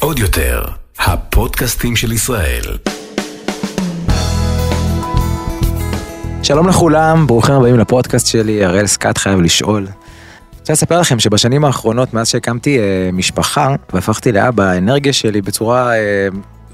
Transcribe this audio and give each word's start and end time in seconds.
עוד 0.00 0.18
יותר, 0.18 0.64
הפודקאסטים 0.98 1.96
של 1.96 2.12
ישראל. 2.12 2.62
שלום 6.42 6.68
לכולם, 6.68 7.26
ברוכים 7.26 7.54
הבאים 7.54 7.78
לפודקאסט 7.78 8.26
שלי, 8.26 8.64
הראל 8.64 8.86
סקאט 8.86 9.18
חייב 9.18 9.40
לשאול. 9.40 9.86
רוצה 10.58 10.72
לספר 10.72 11.00
לכם 11.00 11.18
שבשנים 11.18 11.64
האחרונות, 11.64 12.14
מאז 12.14 12.28
שהקמתי 12.28 12.78
אה, 12.78 13.10
משפחה 13.12 13.74
והפכתי 13.92 14.32
לאבא, 14.32 14.64
האנרגיה 14.64 15.12
שלי 15.12 15.42
בצורה 15.42 15.94
אה, 15.96 16.28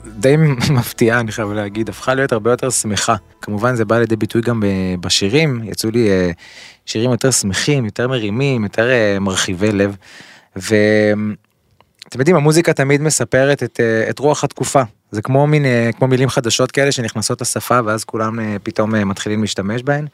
די 0.07 0.37
מפתיעה, 0.79 1.21
אני 1.21 1.33
חייב 1.33 1.53
להגיד, 1.53 1.89
הפכה 1.89 2.15
להיות 2.15 2.33
הרבה 2.33 2.51
יותר 2.51 2.71
שמחה. 2.71 3.15
כמובן 3.43 3.75
זה 3.75 3.85
בא 3.85 3.99
לידי 3.99 4.17
ביטוי 4.17 4.43
גם 4.43 4.63
בשירים, 5.01 5.61
יצאו 5.65 5.91
לי 5.91 6.11
אה, 6.11 6.31
שירים 6.87 7.11
יותר 7.11 7.31
שמחים, 7.31 7.85
יותר 7.85 8.09
מרימים, 8.09 8.63
יותר 8.63 8.91
אה, 8.91 9.19
מרחיבי 9.21 9.73
לב. 9.73 9.97
ואתם 10.57 12.19
יודעים, 12.19 12.37
המוזיקה 12.37 12.73
תמיד 12.73 13.01
מספרת 13.01 13.63
את, 13.63 13.81
אה, 13.81 14.11
את 14.11 14.19
רוח 14.19 14.45
התקופה. 14.45 14.83
זה 15.11 15.23
כמו 15.23 15.47
מין, 15.47 15.65
אה, 15.65 15.91
כמו 15.99 16.09
מילים 16.09 16.29
חדשות 16.29 16.71
כאלה 16.71 16.93
שנכנסות 16.93 17.41
לשפה 17.41 17.81
ואז 17.85 18.05
כולם 18.05 18.41
אה, 18.41 18.57
פתאום 18.63 18.95
מתחילים 18.95 19.41
להשתמש 19.41 19.83
בהן. 19.83 20.07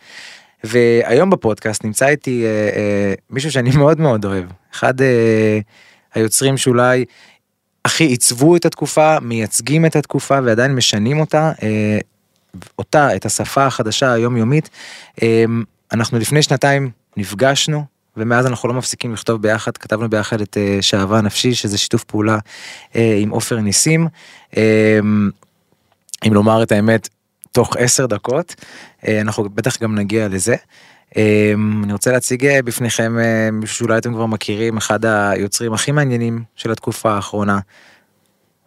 והיום 0.64 1.30
בפודקאסט 1.30 1.84
נמצא 1.84 2.06
איתי 2.06 2.44
אה, 2.44 2.48
אה, 2.48 3.14
מישהו 3.30 3.52
שאני 3.52 3.70
מאוד 3.78 4.00
מאוד 4.00 4.24
אוהב. 4.24 4.44
אחד 4.74 5.00
אה, 5.00 5.58
היוצרים 6.14 6.56
שאולי 6.56 7.04
הכי 7.84 8.04
עיצבו 8.04 8.56
את 8.56 8.64
התקופה, 8.64 9.20
מייצגים 9.20 9.86
את 9.86 9.96
התקופה 9.96 10.38
ועדיין 10.44 10.74
משנים 10.74 11.20
אותה, 11.20 11.52
אה, 11.62 11.98
אותה, 12.78 13.16
את 13.16 13.26
השפה 13.26 13.66
החדשה 13.66 14.12
היומיומית. 14.12 14.70
אה, 15.22 15.44
אנחנו 15.92 16.18
לפני 16.18 16.42
שנתיים 16.42 16.90
נפגשנו, 17.16 17.84
ומאז 18.16 18.46
אנחנו 18.46 18.68
לא 18.68 18.74
מפסיקים 18.74 19.12
לכתוב 19.12 19.42
ביחד, 19.42 19.76
כתבנו 19.76 20.10
ביחד 20.10 20.40
את 20.40 20.56
אה, 20.56 20.78
שעווה 20.80 21.20
נפשי, 21.20 21.54
שזה 21.54 21.78
שיתוף 21.78 22.04
פעולה 22.04 22.38
אה, 22.96 23.18
עם 23.20 23.30
עופר 23.30 23.60
ניסים. 23.60 24.08
אה, 24.56 24.98
אם 26.26 26.34
לומר 26.34 26.62
את 26.62 26.72
האמת, 26.72 27.08
תוך 27.52 27.76
עשר 27.76 28.06
דקות, 28.06 28.54
אנחנו 29.08 29.48
בטח 29.48 29.82
גם 29.82 29.94
נגיע 29.94 30.28
לזה. 30.28 30.56
אני 31.84 31.92
רוצה 31.92 32.12
להציג 32.12 32.60
בפניכם 32.64 33.16
מישהו 33.52 33.76
שאולי 33.76 33.98
אתם 33.98 34.12
כבר 34.12 34.26
מכירים, 34.26 34.76
אחד 34.76 35.04
היוצרים 35.04 35.72
הכי 35.72 35.92
מעניינים 35.92 36.42
של 36.56 36.70
התקופה 36.70 37.12
האחרונה, 37.12 37.58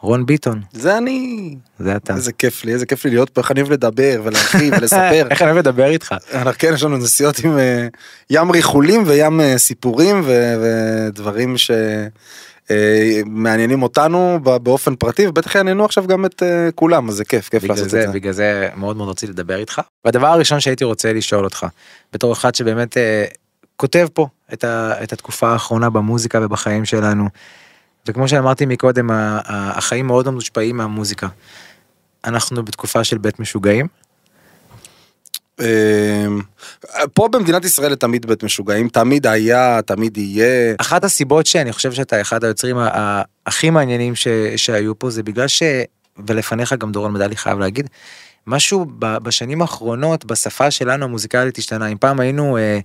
רון 0.02 0.26
ביטון, 0.26 0.62
זה 0.72 0.98
אני. 0.98 1.56
זה 1.80 1.96
אתה. 1.96 2.16
איזה 2.16 2.32
כיף 2.32 2.66
לי, 2.66 2.74
איזה 2.74 2.86
כיף 2.86 3.06
לי 3.06 3.12
להיות 3.12 3.30
פה, 3.30 3.42
איך 3.42 3.52
אני 3.52 3.62
אוהב 3.62 3.72
לדבר 3.72 4.22
ולהרחיב 4.24 4.74
ולספר. 4.78 5.28
איך 5.32 5.42
אני 5.42 5.52
אוהב 5.52 5.60
לדבר 5.60 5.86
איתך. 5.86 6.16
אנחנו 6.34 6.52
כן, 6.60 6.74
יש 6.74 6.84
לנו 6.84 6.98
נסיעות 6.98 7.40
עם 7.40 7.58
אה, 7.58 7.88
ים 8.30 8.52
ריחולים 8.52 9.04
וים 9.06 9.42
אה, 9.42 9.58
סיפורים 9.58 10.24
ודברים 10.60 11.56
שמעניינים 12.70 13.84
אותנו 13.84 14.40
ב- 14.44 14.58
באופן 14.58 14.96
פרטי 14.96 15.28
ובטח 15.28 15.56
יעניינו 15.56 15.86
עכשיו 15.86 16.08
גם 16.08 16.26
את 16.26 16.44
אה, 16.44 16.70
כולם 16.76 17.10
אז 17.10 17.16
זה 17.16 17.26
כיף 17.26 17.50
כיף 17.50 17.64
לעשות 17.64 17.86
את 17.86 17.90
זה. 17.90 18.08
בגלל 18.14 18.34
זה 18.34 18.70
מאוד 18.76 18.98
מאוד 18.98 19.10
רציתי 19.10 19.32
לדבר 19.32 19.58
איתך. 19.58 19.82
והדבר 20.06 20.28
הראשון 20.28 20.60
שהייתי 20.60 20.84
רוצה 20.84 21.14
לשאול 21.14 21.44
אותך, 21.44 21.66
בתור 22.14 22.34
אחד 22.34 22.56
שבאמת 22.56 22.98
אה, 22.98 23.26
כותב 23.76 24.08
פה 24.14 24.28
את 24.54 25.14
התקופה 25.14 25.50
האחרונה 25.50 25.90
במוזיקה 25.90 26.40
ובחיים 26.42 26.86
שלנו, 26.86 27.30
וכמו 28.10 28.28
שאמרתי 28.28 28.66
מקודם, 28.66 29.10
החיים 29.46 30.08
מאוד 30.08 30.30
מושפעים 30.30 30.78
מהמוזיקה. 30.78 31.28
אנחנו 32.26 32.66
בתקופה 32.66 33.04
של 33.04 33.18
בית 33.18 33.40
משוגעים, 33.40 33.88
אה, 35.62 36.26
פה 37.14 37.28
במדינת 37.28 37.66
ישראל 37.66 37.96
תמיד 37.96 38.26
בית 38.26 38.44
משוגעים 38.44 38.90
תמיד 38.90 39.28
היה 39.28 39.80
תמיד 39.86 40.18
יהיה 40.18 40.76
אחת 40.82 41.04
הסיבות 41.04 41.46
שאני 41.46 41.74
חושב 41.74 41.92
שאתה 41.92 42.22
אחד 42.22 42.44
היוצרים 42.44 42.78
הכי 43.46 43.70
מעניינים 43.70 44.16
ש, 44.16 44.28
שהיו 44.56 45.00
פה 45.00 45.10
זה 45.10 45.24
בגלל 45.24 45.48
ש... 45.48 45.64
ולפניך 46.28 46.74
גם 46.74 46.92
דורון 46.92 47.14
מדלי 47.14 47.36
חייב 47.36 47.60
להגיד. 47.60 47.90
משהו 48.48 48.86
בשנים 49.00 49.62
האחרונות 49.62 50.26
בשפה 50.26 50.72
שלנו 50.72 51.06
המוזיקלית 51.06 51.58
השתנה. 51.58 51.88
אם 51.88 51.98
פעם 51.98 52.20
היינו 52.20 52.58
אה, 52.58 52.80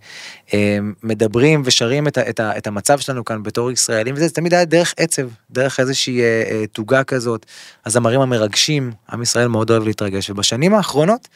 אה, 0.54 0.78
מדברים 1.03 1.62
ושרים 1.65 2.09
את, 2.09 2.19
את, 2.19 2.41
את 2.41 2.66
המצב 2.66 2.98
שלנו 2.98 3.25
כאן 3.25 3.42
בתור 3.42 3.70
ישראלים 3.70 4.14
וזה, 4.14 4.28
זה 4.28 4.34
תמיד 4.34 4.54
היה 4.54 4.64
דרך 4.64 4.94
עצב 4.97 5.28
דרך 5.50 5.81
איזושהי 5.81 6.20
אה, 6.20 6.43
אה, 6.50 6.66
תוגה 6.66 7.04
כזאת. 7.04 7.47
הזמרים 7.87 8.20
המרגשים 8.20 8.93
עם 9.12 9.22
ישראל 9.22 9.48
מאוד 9.48 9.70
אוהב 9.70 9.84
להתרגש. 9.84 10.31
ובשנים 10.31 10.75
האחרונות 10.75 11.28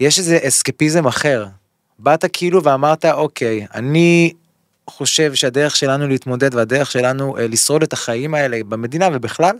יש 0.00 0.18
איזה 0.18 0.38
אסקפיזם 0.42 1.06
אחר. 1.06 1.46
באת 1.98 2.24
כאילו 2.32 2.62
ואמרת 2.62 3.04
אוקיי 3.04 3.66
אני 3.74 4.32
חושב 4.90 5.34
שהדרך 5.34 5.76
שלנו 5.76 6.08
להתמודד 6.08 6.54
והדרך 6.54 6.90
שלנו 6.90 7.38
אה, 7.38 7.46
לשרוד 7.46 7.82
את 7.82 7.92
החיים 7.92 8.34
האלה 8.34 8.58
במדינה 8.68 9.08
ובכלל 9.12 9.56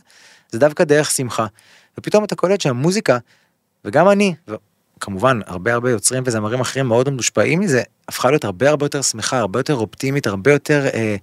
זה 0.51 0.59
דווקא 0.59 0.85
דרך 0.85 1.11
שמחה. 1.11 1.47
ופתאום 1.99 2.25
אתה 2.25 2.35
קולט 2.35 2.61
שהמוזיקה 2.61 3.19
וגם 3.85 4.09
אני 4.09 4.35
כמובן 5.01 5.41
הרבה 5.47 5.75
הרבה 5.75 5.91
יוצרים 5.91 6.23
וזמרים 6.27 6.61
אחרים 6.61 6.87
מאוד 6.87 7.09
מושפעים 7.09 7.61
מזה 7.61 7.83
הפכה 8.09 8.31
להיות 8.31 8.45
הרבה 8.45 8.71
הרבה 8.71 8.87
יותר 8.87 9.03
שמחה 9.03 9.39
הרבה 9.39 9.59
יותר 9.59 9.75
אופטימית 9.75 10.27
הרבה 10.27 10.53
יותר 10.53 10.87
אה, 10.95 11.17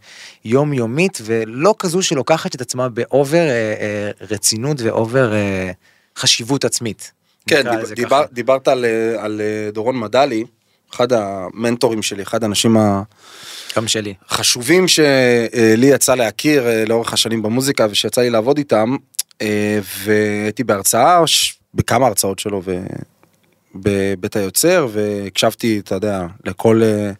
יומיומית 0.45 1.17
ולא 1.25 1.75
כזו 1.79 2.01
שלוקחת 2.01 2.55
את 2.55 2.61
עצמה 2.61 2.89
ב 2.89 2.99
over 2.99 3.37
אה, 3.37 3.73
אה, 3.79 4.11
רצינות 4.31 4.81
ואובר 4.81 5.33
אה, 5.33 5.71
חשיבות 6.17 6.65
עצמית. 6.65 7.11
כן, 7.47 7.61
דיב, 7.61 7.93
דיבר, 7.93 8.23
ככה. 8.23 8.33
דיברת 8.33 8.67
על, 8.67 8.85
אה, 8.85 9.23
על 9.23 9.41
אה, 9.41 9.71
דורון 9.71 9.99
מדלי, 9.99 10.43
אחד 10.93 11.13
המנטורים 11.13 12.01
שלי, 12.01 12.23
אחד 12.23 12.43
האנשים 12.43 12.77
גם 13.77 13.87
שלי. 13.87 14.13
החשובים 14.29 14.87
שלי 14.87 15.85
יצא 15.85 16.15
להכיר 16.15 16.67
אה, 16.67 16.83
לאורך 16.87 17.13
השנים 17.13 17.41
במוזיקה 17.41 17.87
ושיצא 17.89 18.21
לי 18.21 18.29
לעבוד 18.29 18.57
איתם, 18.57 18.91
אה, 18.91 18.97
והייתי 20.03 20.63
בהרצאה, 20.63 21.23
בכמה 21.73 22.07
הרצאות 22.07 22.39
שלו 22.39 22.61
בבית 23.75 24.35
היוצר, 24.35 24.87
והקשבתי, 24.91 25.79
אתה 25.79 25.95
יודע, 25.95 26.25
לכל... 26.45 26.81
אה, 26.83 27.11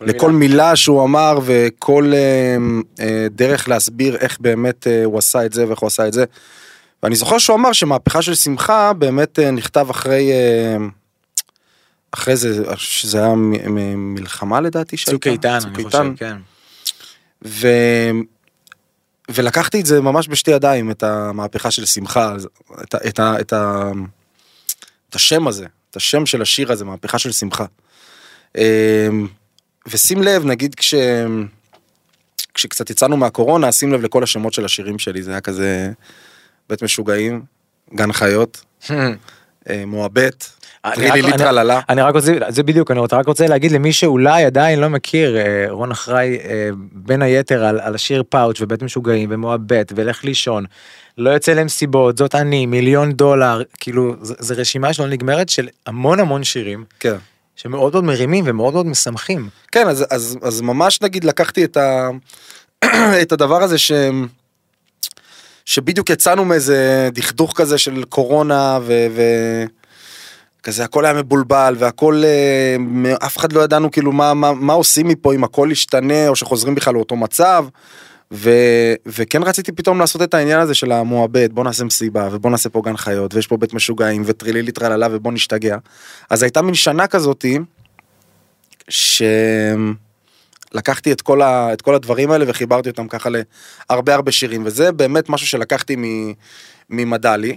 לכל 0.00 0.32
מילה 0.32 0.76
שהוא 0.76 1.04
אמר 1.04 1.38
וכל 1.44 2.12
אה, 2.14 2.56
אה, 3.00 3.26
דרך 3.30 3.68
להסביר 3.68 4.16
איך 4.16 4.38
באמת 4.40 4.86
אה, 4.86 5.04
הוא 5.04 5.18
עשה 5.18 5.46
את 5.46 5.52
זה 5.52 5.68
ואיך 5.68 5.78
הוא 5.78 5.86
עשה 5.86 6.08
את 6.08 6.12
זה. 6.12 6.24
ואני 7.02 7.16
זוכר 7.16 7.38
שהוא 7.38 7.56
אמר 7.56 7.72
שמהפכה 7.72 8.22
של 8.22 8.34
שמחה 8.34 8.92
באמת 8.92 9.38
אה, 9.38 9.50
נכתב 9.50 9.86
אחרי 9.90 10.32
אה, 10.32 10.76
אחרי 12.12 12.36
זה 12.36 12.64
שזה 12.76 13.18
היה 13.18 13.34
מלחמה 13.96 14.60
לדעתי 14.60 14.96
צוק. 14.96 15.26
איתן 15.26 15.58
אני 15.64 15.84
חושב 15.84 16.04
כן. 16.16 16.36
ו... 17.44 17.68
ולקחתי 19.30 19.80
את 19.80 19.86
זה 19.86 20.00
ממש 20.00 20.28
בשתי 20.28 20.50
ידיים 20.50 20.90
את 20.90 21.02
המהפכה 21.02 21.70
של 21.70 21.84
שמחה 21.84 22.36
את, 22.82 22.94
ה... 22.94 22.98
את, 23.08 23.18
ה... 23.18 23.40
את, 23.40 23.52
ה... 23.52 23.90
את 25.08 25.14
השם 25.14 25.48
הזה 25.48 25.66
את 25.90 25.96
השם 25.96 26.26
של 26.26 26.42
השיר 26.42 26.72
הזה 26.72 26.84
מהפכה 26.84 27.18
של 27.18 27.32
שמחה. 27.32 27.64
אמ, 28.56 28.62
ושים 29.86 30.22
לב 30.22 30.44
נגיד 30.44 30.74
כש... 30.74 30.94
כשקצת 32.54 32.90
יצאנו 32.90 33.16
מהקורונה 33.16 33.72
שים 33.72 33.92
לב 33.92 34.00
לכל 34.00 34.22
השמות 34.22 34.52
של 34.52 34.64
השירים 34.64 34.98
שלי 34.98 35.22
זה 35.22 35.30
היה 35.30 35.40
כזה 35.40 35.92
בית 36.68 36.82
משוגעים 36.82 37.42
גן 37.94 38.12
חיות 38.12 38.64
מועבט 39.86 40.44
אני 40.86 40.94
טרילי 40.94 41.22
ליטרללה. 41.22 41.80
אני 41.88 42.02
רק 42.02 42.14
רוצה, 42.14 42.32
זה 42.48 42.62
בדיוק, 42.62 42.90
אני 42.90 43.00
רק 43.12 43.26
רוצה 43.26 43.46
להגיד 43.46 43.72
למי 43.72 43.92
שאולי 43.92 44.44
עדיין 44.44 44.80
לא 44.80 44.88
מכיר, 44.88 45.36
אה, 45.36 45.66
רון 45.68 45.90
אחראי 45.90 46.38
אה, 46.44 46.68
בין 46.92 47.22
היתר 47.22 47.64
על, 47.64 47.80
על 47.80 47.94
השיר 47.94 48.22
פאוץ' 48.28 48.60
ובית 48.60 48.82
משוגעים 48.82 49.28
ומועבט 49.32 49.92
ולך 49.96 50.24
לישון, 50.24 50.64
לא 51.18 51.30
יוצא 51.30 51.52
למסיבות, 51.52 52.18
זאת 52.18 52.34
אני, 52.34 52.66
מיליון 52.66 53.12
דולר, 53.12 53.62
כאילו, 53.80 54.14
זו 54.20 54.54
רשימה 54.58 54.92
שלא 54.92 55.06
נגמרת 55.06 55.48
של 55.48 55.68
המון 55.86 56.20
המון 56.20 56.44
שירים 56.44 56.84
כן. 57.00 57.16
שמאוד 57.56 57.92
מאוד 57.92 58.04
מרימים 58.04 58.44
ומאוד 58.46 58.74
מאוד 58.74 58.86
משמחים. 58.86 59.48
כן 59.72 59.88
אז 59.88 60.04
אז 60.10 60.38
אז 60.42 60.60
ממש 60.60 61.02
נגיד 61.02 61.24
לקחתי 61.24 61.64
את 61.64 61.76
ה... 61.76 62.08
את 63.22 63.32
הדבר 63.32 63.62
הזה 63.62 63.78
ש... 63.78 63.92
שבדיוק 65.66 66.10
יצאנו 66.10 66.44
מאיזה 66.44 67.08
דכדוך 67.12 67.52
כזה 67.56 67.78
של 67.78 68.04
קורונה 68.04 68.78
ו... 68.82 69.06
ו... 69.16 69.22
כזה 70.62 70.84
הכל 70.84 71.04
היה 71.04 71.14
מבולבל 71.14 71.74
והכל 71.78 72.22
אה, 72.24 72.76
אף 73.26 73.36
אחד 73.36 73.52
לא 73.52 73.60
ידענו 73.60 73.90
כאילו 73.90 74.12
מה, 74.12 74.34
מה, 74.34 74.52
מה 74.52 74.72
עושים 74.72 75.08
מפה 75.08 75.34
אם 75.34 75.44
הכל 75.44 75.68
ישתנה 75.72 76.28
או 76.28 76.36
שחוזרים 76.36 76.74
בכלל 76.74 76.94
לאותו 76.94 77.16
מצב. 77.16 77.66
ו, 78.32 78.50
וכן 79.06 79.42
רציתי 79.42 79.72
פתאום 79.72 79.98
לעשות 79.98 80.22
את 80.22 80.34
העניין 80.34 80.60
הזה 80.60 80.74
של 80.74 80.92
המועבד 80.92 81.52
בוא 81.52 81.64
נעשה 81.64 81.84
מסיבה 81.84 82.28
ובוא 82.32 82.50
נעשה 82.50 82.68
פה 82.68 82.82
גן 82.84 82.96
חיות 82.96 83.34
ויש 83.34 83.46
פה 83.46 83.56
בית 83.56 83.74
משוגעים 83.74 84.22
וטרילילי 84.26 84.72
טרללה 84.72 85.08
ובוא 85.10 85.32
נשתגע. 85.32 85.76
אז 86.30 86.42
הייתה 86.42 86.62
מין 86.62 86.74
שנה 86.74 87.06
כזאתי 87.06 87.58
שלקחתי 90.76 91.12
את 91.12 91.20
כל, 91.22 91.42
ה, 91.42 91.72
את 91.72 91.82
כל 91.82 91.94
הדברים 91.94 92.30
האלה 92.30 92.44
וחיברתי 92.48 92.88
אותם 92.88 93.08
ככה 93.08 93.28
להרבה 93.90 94.14
הרבה 94.14 94.32
שירים 94.32 94.62
וזה 94.66 94.92
באמת 94.92 95.28
משהו 95.28 95.46
שלקחתי 95.46 95.96
מ, 95.96 96.32
ממדלי. 96.90 97.56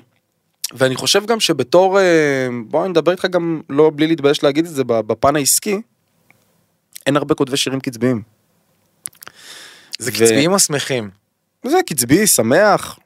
ואני 0.74 0.96
חושב 0.96 1.26
גם 1.26 1.40
שבתור 1.40 2.00
אה, 2.00 2.48
בוא 2.68 2.88
נדבר 2.88 3.12
איתך 3.12 3.26
גם 3.26 3.62
לא 3.70 3.92
בלי 3.96 4.08
להתבייש 4.08 4.44
להגיד 4.44 4.66
את 4.66 4.72
זה 4.72 4.84
בפן 4.84 5.36
העסקי. 5.36 5.82
אין 7.06 7.18
הרבה 7.18 7.36
כותבי 7.36 7.58
שירים 7.58 7.80
קצביים. 7.80 8.22
זה 10.00 10.12
ו- 10.12 10.14
קצביים 10.14 10.52
או 10.52 10.60
שמחים? 10.60 11.10
זה 11.66 11.78
קצבי, 11.86 12.28
שמח. 12.28 13.00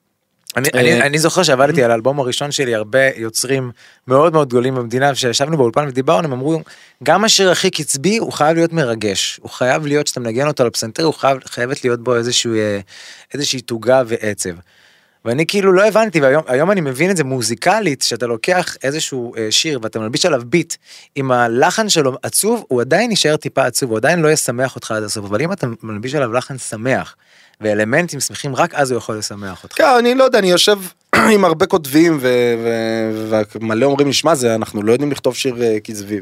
אני, 0.58 0.70
אה, 0.76 0.80
אני, 0.80 1.02
אני 1.02 1.20
זוכר 1.20 1.44
שעבדתי 1.44 1.84
על 1.84 1.92
האלבום 1.92 2.20
הראשון 2.20 2.52
שלי 2.52 2.76
הרבה 2.76 3.00
יוצרים 3.16 3.72
מאוד 4.08 4.34
מאוד 4.34 4.48
גדולים 4.48 4.76
במדינה 4.76 5.12
וכשישבנו 5.12 5.58
באולפן 5.58 5.88
ודיברנו 5.88 6.28
הם 6.28 6.34
אמרו 6.34 6.62
גם 7.04 7.24
השיר 7.24 7.52
הכי 7.52 7.70
קצבי 7.70 8.18
הוא 8.18 8.32
חייב 8.32 8.56
להיות 8.56 8.74
מרגש 8.74 9.40
הוא 9.42 9.50
חייב 9.50 9.86
להיות 9.86 10.08
שאתה 10.08 10.20
מנגן 10.20 10.48
אותו 10.48 10.64
על 10.64 10.68
הפסנתר 10.68 11.04
הוא 11.04 11.14
חייב 11.14 11.38
חייבת 11.46 11.84
להיות 11.84 12.04
בו 12.04 12.16
איזשהו 12.16 12.54
אה, 12.54 12.80
איזושהי 13.34 13.62
תוגה 13.62 14.04
ועצב. 14.06 14.50
ואני 15.26 15.46
כאילו 15.46 15.74
לא 15.74 15.88
הבנתי 15.88 16.22
והיום 16.22 16.44
היום 16.48 16.72
אני 16.72 16.82
מבין 16.82 17.12
את 17.12 17.18
זה 17.18 17.24
מוזיקלית 17.24 18.02
שאתה 18.02 18.28
לוקח 18.28 18.78
איזשהו 18.84 19.36
אה, 19.36 19.48
שיר 19.52 19.80
ואתה 19.82 20.00
מלביש 20.00 20.26
עליו 20.26 20.42
ביט 20.46 20.76
אם 21.18 21.32
הלחן 21.32 21.90
שלו 21.90 22.18
עצוב 22.24 22.66
הוא 22.68 22.82
עדיין 22.82 23.12
יישאר 23.12 23.36
טיפה 23.38 23.66
עצוב 23.66 23.90
הוא 23.90 23.98
עדיין 23.98 24.20
לא 24.20 24.32
ישמח 24.32 24.76
אותך 24.76 24.92
עד 24.92 25.04
הסוף 25.04 25.26
אבל 25.26 25.42
אם 25.42 25.52
אתה 25.52 25.68
מלביש 25.84 26.16
עליו 26.16 26.34
לחן 26.34 26.58
שמח 26.58 27.16
ואלמנטים 27.64 28.20
שמחים 28.20 28.56
רק 28.56 28.74
אז 28.74 28.92
הוא 28.92 28.98
יכול 28.98 29.18
לשמח 29.18 29.64
אותך. 29.64 29.78
כן, 29.78 29.84
אני 30.00 30.16
לא 30.16 30.24
יודע, 30.24 30.40
אני 30.40 30.52
יושב 30.52 30.80
עם 31.34 31.46
הרבה 31.46 31.66
כותבים 31.66 32.20
ומלא 32.22 33.86
אומרים 33.86 34.08
לי, 34.08 34.14
שמע, 34.14 34.34
אנחנו 34.56 34.84
לא 34.84 34.92
יודעים 34.92 35.12
לכתוב 35.12 35.36
שיר 35.36 35.64
אה, 35.64 35.78
קצבי. 35.84 36.20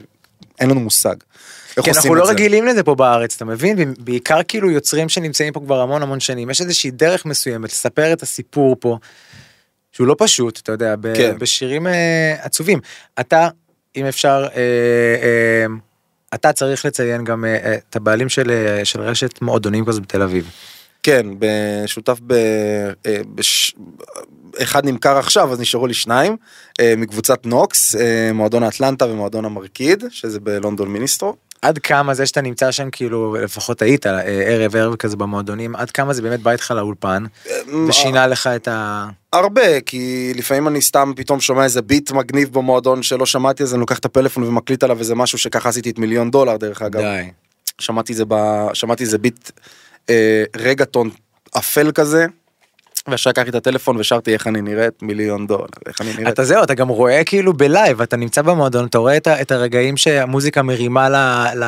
אין 0.59 0.69
לנו 0.69 0.79
מושג. 0.79 1.15
איך 1.77 1.87
עושים 1.87 1.93
אנחנו 1.95 2.15
לא 2.15 2.25
זה. 2.25 2.31
רגילים 2.31 2.65
לזה 2.65 2.83
פה 2.83 2.95
בארץ 2.95 3.35
אתה 3.35 3.45
מבין 3.45 3.93
בעיקר 3.99 4.39
כאילו 4.47 4.71
יוצרים 4.71 5.09
שנמצאים 5.09 5.53
פה 5.53 5.59
כבר 5.59 5.81
המון 5.81 6.01
המון 6.01 6.19
שנים 6.19 6.49
יש 6.49 6.61
איזושהי 6.61 6.91
דרך 6.91 7.25
מסוימת 7.25 7.69
לספר 7.69 8.13
את 8.13 8.23
הסיפור 8.23 8.75
פה. 8.79 8.97
שהוא 9.91 10.07
לא 10.07 10.15
פשוט 10.17 10.59
אתה 10.63 10.71
יודע 10.71 10.95
ב- 10.99 11.13
כן. 11.15 11.35
בשירים 11.39 11.87
אה, 11.87 12.35
עצובים 12.41 12.79
אתה 13.19 13.49
אם 13.95 14.05
אפשר 14.05 14.47
אה, 14.55 14.59
אה, 15.23 15.65
אתה 16.33 16.53
צריך 16.53 16.85
לציין 16.85 17.23
גם 17.23 17.45
אה, 17.45 17.55
אה, 17.63 17.75
את 17.89 17.95
הבעלים 17.95 18.29
של 18.29 18.51
אה, 18.51 18.85
של 18.85 19.01
רשת 19.01 19.41
מועדונים 19.41 19.85
כזאת 19.85 20.01
בתל 20.03 20.21
אביב. 20.21 20.49
כן, 21.03 21.25
בשותף 21.39 22.19
ב... 22.27 22.33
אה, 23.05 23.21
בש... 23.35 23.75
אחד 24.61 24.85
נמכר 24.85 25.17
עכשיו, 25.17 25.51
אז 25.51 25.59
נשארו 25.59 25.87
לי 25.87 25.93
שניים, 25.93 26.37
אה, 26.79 26.93
מקבוצת 26.97 27.45
נוקס, 27.45 27.95
אה, 27.95 28.33
מועדון 28.33 28.63
האטלנטה 28.63 29.05
ומועדון 29.05 29.45
המרקיד, 29.45 30.03
שזה 30.09 30.39
בלונדון 30.39 30.87
מיניסטרו. 30.87 31.35
עד 31.61 31.79
כמה 31.79 32.13
זה 32.13 32.25
שאתה 32.25 32.41
נמצא 32.41 32.71
שם 32.71 32.89
כאילו 32.91 33.35
לפחות 33.43 33.81
היית 33.81 34.05
ערב 34.45 34.75
ערב 34.75 34.95
כזה 34.95 35.17
במועדונים 35.17 35.75
עד 35.75 35.91
כמה 35.91 36.13
זה 36.13 36.21
באמת 36.21 36.39
בא 36.39 36.51
איתך 36.51 36.71
לאולפן 36.71 37.25
ושינה 37.87 38.27
לך 38.27 38.47
את 38.47 38.67
ה... 38.67 39.07
הרבה, 39.33 39.81
כי 39.81 40.33
לפעמים 40.35 40.67
אני 40.67 40.81
סתם 40.81 41.11
פתאום 41.15 41.39
שומע 41.39 41.63
איזה 41.63 41.81
ביט 41.81 42.11
מגניב 42.11 42.53
במועדון 42.53 43.03
שלא 43.03 43.25
שמעתי, 43.25 43.63
אז 43.63 43.73
אני 43.73 43.79
לוקח 43.79 43.99
את 43.99 44.05
הפלאפון 44.05 44.43
ומקליט 44.43 44.83
עליו 44.83 44.99
איזה 44.99 45.15
משהו 45.15 45.37
שככה 45.37 45.69
עשיתי 45.69 45.89
את 45.89 45.99
מיליון 45.99 46.31
דולר 46.31 46.57
דרך 46.57 46.81
אגב. 46.81 47.01
די. 47.01 47.29
שמעתי 47.79 48.13
זה 48.13 48.23
ב... 48.27 48.35
שמעתי 48.73 49.03
איזה 49.03 49.17
ביט 49.17 49.49
אה, 50.09 50.43
רגטון 50.55 51.09
אפל 51.57 51.91
כזה. 51.91 52.25
וישר 53.07 53.29
לקחתי 53.29 53.49
את 53.49 53.55
הטלפון 53.55 53.97
ושרתי 53.97 54.33
איך 54.33 54.47
אני 54.47 54.61
נראית 54.61 55.01
מיליון 55.01 55.47
דולר 55.47 55.65
איך 55.87 56.01
אני 56.01 56.13
נראית. 56.13 56.27
אתה 56.27 56.43
זהו 56.43 56.63
אתה 56.63 56.73
גם 56.73 56.87
רואה 56.87 57.23
כאילו 57.23 57.53
בלייב 57.53 58.01
אתה 58.01 58.17
נמצא 58.17 58.41
במועדון 58.41 58.85
אתה 58.85 58.97
רואה 58.97 59.17
את, 59.17 59.27
את 59.27 59.51
הרגעים 59.51 59.97
שהמוזיקה 59.97 60.61
מרימה 60.61 61.09
ל, 61.09 61.15
ל, 61.63 61.65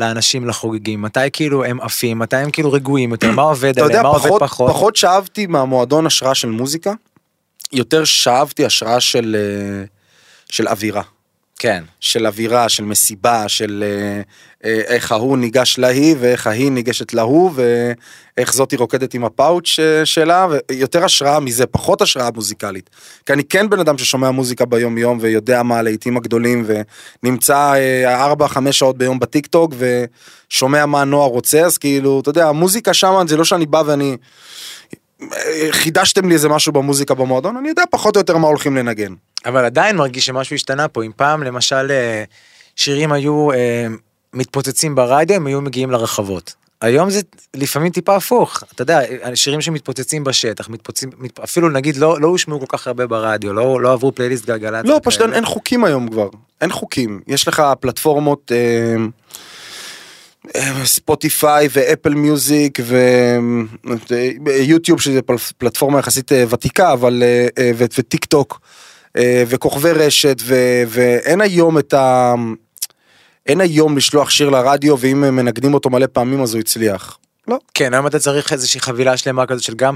לאנשים 0.00 0.48
לחוגגים 0.48 1.02
מתי 1.02 1.20
כאילו 1.32 1.64
הם 1.64 1.80
עפים 1.80 2.18
מתי 2.18 2.36
הם 2.36 2.50
כאילו 2.50 2.72
רגועים 2.72 3.10
יותר 3.10 3.30
מה 3.30 3.42
עובד 3.42 3.78
עליהם 3.78 4.02
מה 4.02 4.08
עובד 4.08 4.28
פחות 4.28 4.42
פחות. 4.42 4.70
פחות 4.70 4.96
שאבתי 4.96 5.46
מהמועדון 5.46 6.06
השראה 6.06 6.34
של 6.34 6.48
מוזיקה. 6.48 6.92
יותר 7.72 8.04
שאבתי 8.04 8.64
השראה 8.64 9.00
של 9.00 9.36
אה, 9.38 9.84
של 10.50 10.68
אווירה. 10.68 11.02
כן. 11.58 11.84
של 12.00 12.26
אווירה, 12.26 12.68
של 12.68 12.84
מסיבה, 12.84 13.48
של 13.48 13.84
אה, 13.86 14.22
אה, 14.64 14.80
איך 14.86 15.12
ההוא 15.12 15.38
ניגש 15.38 15.78
להיא 15.78 16.16
ואיך 16.18 16.46
ההיא 16.46 16.70
ניגשת 16.70 17.14
להוא 17.14 17.50
ואיך 17.54 18.54
זאתי 18.54 18.76
רוקדת 18.76 19.14
עם 19.14 19.24
הפאוץ' 19.24 19.78
אה, 19.78 20.06
שלה, 20.06 20.46
ויותר 20.70 21.04
השראה 21.04 21.40
מזה, 21.40 21.66
פחות 21.66 22.02
השראה 22.02 22.30
מוזיקלית. 22.34 22.90
כי 23.26 23.32
אני 23.32 23.44
כן 23.44 23.70
בן 23.70 23.80
אדם 23.80 23.98
ששומע 23.98 24.30
מוזיקה 24.30 24.64
ביום 24.64 24.98
יום 24.98 25.18
ויודע 25.20 25.62
מה 25.62 25.78
הלהיטים 25.78 26.16
הגדולים 26.16 26.66
ונמצא 27.22 27.72
אה, 27.74 28.24
ארבע, 28.24 28.48
חמש 28.48 28.78
שעות 28.78 28.98
ביום 28.98 29.18
בטיק 29.18 29.46
טוק 29.46 29.74
ושומע 29.78 30.86
מה 30.86 31.00
הנוער 31.00 31.28
רוצה, 31.28 31.60
אז 31.60 31.78
כאילו, 31.78 32.20
אתה 32.20 32.30
יודע, 32.30 32.48
המוזיקה 32.48 32.94
שם 32.94 33.24
זה 33.28 33.36
לא 33.36 33.44
שאני 33.44 33.66
בא 33.66 33.82
ואני... 33.86 34.16
חידשתם 35.70 36.28
לי 36.28 36.34
איזה 36.34 36.48
משהו 36.48 36.72
במוזיקה 36.72 37.14
במועדון, 37.14 37.56
אני 37.56 37.68
יודע 37.68 37.82
פחות 37.90 38.16
או 38.16 38.20
יותר 38.20 38.36
מה 38.36 38.48
הולכים 38.48 38.76
לנגן. 38.76 39.14
אבל 39.46 39.64
עדיין 39.64 39.96
מרגיש 39.96 40.26
שמשהו 40.26 40.54
השתנה 40.54 40.88
פה 40.88 41.04
אם 41.04 41.10
פעם 41.16 41.42
למשל 41.42 41.90
אה, 41.90 42.24
שירים 42.76 43.12
היו 43.12 43.52
אה, 43.52 43.86
מתפוצצים 44.32 44.94
ברדיו 44.94 45.36
הם 45.36 45.46
היו 45.46 45.60
מגיעים 45.60 45.90
לרחבות. 45.90 46.54
היום 46.80 47.10
זה 47.10 47.20
לפעמים 47.54 47.92
טיפה 47.92 48.16
הפוך 48.16 48.62
אתה 48.74 48.82
יודע 48.82 49.00
שירים 49.34 49.60
שמתפוצצים 49.60 50.24
בשטח 50.24 50.68
מתפוצצים 50.68 51.10
מת, 51.18 51.38
אפילו 51.38 51.68
נגיד 51.68 51.96
לא 51.96 52.20
לא 52.20 52.28
הושמעו 52.28 52.60
כל 52.60 52.66
כך 52.68 52.86
הרבה 52.86 53.06
ברדיו 53.06 53.52
לא 53.52 53.80
לא 53.80 53.92
עברו 53.92 54.12
פלייליסט 54.12 54.46
גלגלצ. 54.46 54.84
לא, 54.86 55.00
פשוט 55.02 55.22
אין. 55.22 55.32
אין 55.32 55.44
חוקים 55.44 55.84
היום 55.84 56.08
כבר, 56.08 56.28
אין 56.60 56.70
חוקים. 56.70 57.20
יש 57.26 57.48
לך 57.48 57.62
פלטפורמות 57.80 58.52
אה, 58.54 59.04
ספוטיפיי 60.84 61.68
ואפל 61.72 62.14
מיוזיק 62.14 62.78
ויוטיוב 64.44 65.00
שזה 65.00 65.22
פל- 65.22 65.34
פלטפורמה 65.58 65.98
יחסית 65.98 66.32
אה, 66.32 66.44
ותיקה, 66.48 66.92
אבל 66.92 67.22
אה, 67.22 67.46
אה, 67.58 67.70
וטיק 67.76 68.24
טוק 68.24 68.60
אה, 69.16 69.44
וכוכבי 69.46 69.90
רשת 69.92 70.36
ו- 70.42 70.82
ואין 70.88 71.40
היום 71.40 71.78
את 71.78 71.94
ה... 71.94 72.34
אין 73.46 73.60
היום 73.60 73.96
לשלוח 73.96 74.30
שיר 74.30 74.50
לרדיו 74.50 74.96
ואם 74.98 75.20
מנגנים 75.20 75.74
אותו 75.74 75.90
מלא 75.90 76.06
פעמים 76.12 76.42
אז 76.42 76.54
הוא 76.54 76.60
הצליח. 76.60 77.18
לא. 77.48 77.58
כן 77.74 77.94
היום 77.94 78.06
אתה 78.06 78.18
צריך 78.18 78.52
איזושהי 78.52 78.80
חבילה 78.80 79.16
שלמה 79.16 79.46
כזאת 79.46 79.62
של 79.62 79.74
גם 79.74 79.94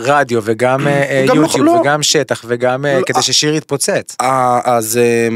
רדיו 0.00 0.40
וגם 0.44 0.88
אה, 0.88 0.92
אה, 1.02 1.24
גם 1.28 1.36
לא- 1.36 1.42
יוטיוב 1.42 1.66
לא. 1.66 1.70
וגם 1.70 2.02
שטח 2.02 2.44
וגם 2.48 2.86
אה, 2.86 2.98
לא, 2.98 3.04
כדי 3.06 3.16
אה. 3.18 3.22
ששיר 3.22 3.54
יתפוצץ. 3.54 4.16
אז 4.64 4.96
אה, 4.96 5.28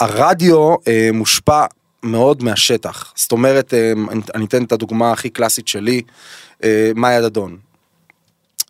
הרדיו 0.00 0.74
אה, 0.88 1.10
מושפע 1.12 1.64
מאוד 2.02 2.42
מהשטח. 2.42 3.12
זאת 3.16 3.32
אומרת, 3.32 3.74
אה, 3.74 3.92
אני- 4.34 4.44
אתן 4.44 4.64
את 4.64 4.72
הדוגמה 4.72 5.12
הכי 5.12 5.30
קלאסית 5.30 5.68
שלי, 5.68 6.02
אה, 6.64 6.90
מאיה 6.94 7.22
דדון. 7.22 7.56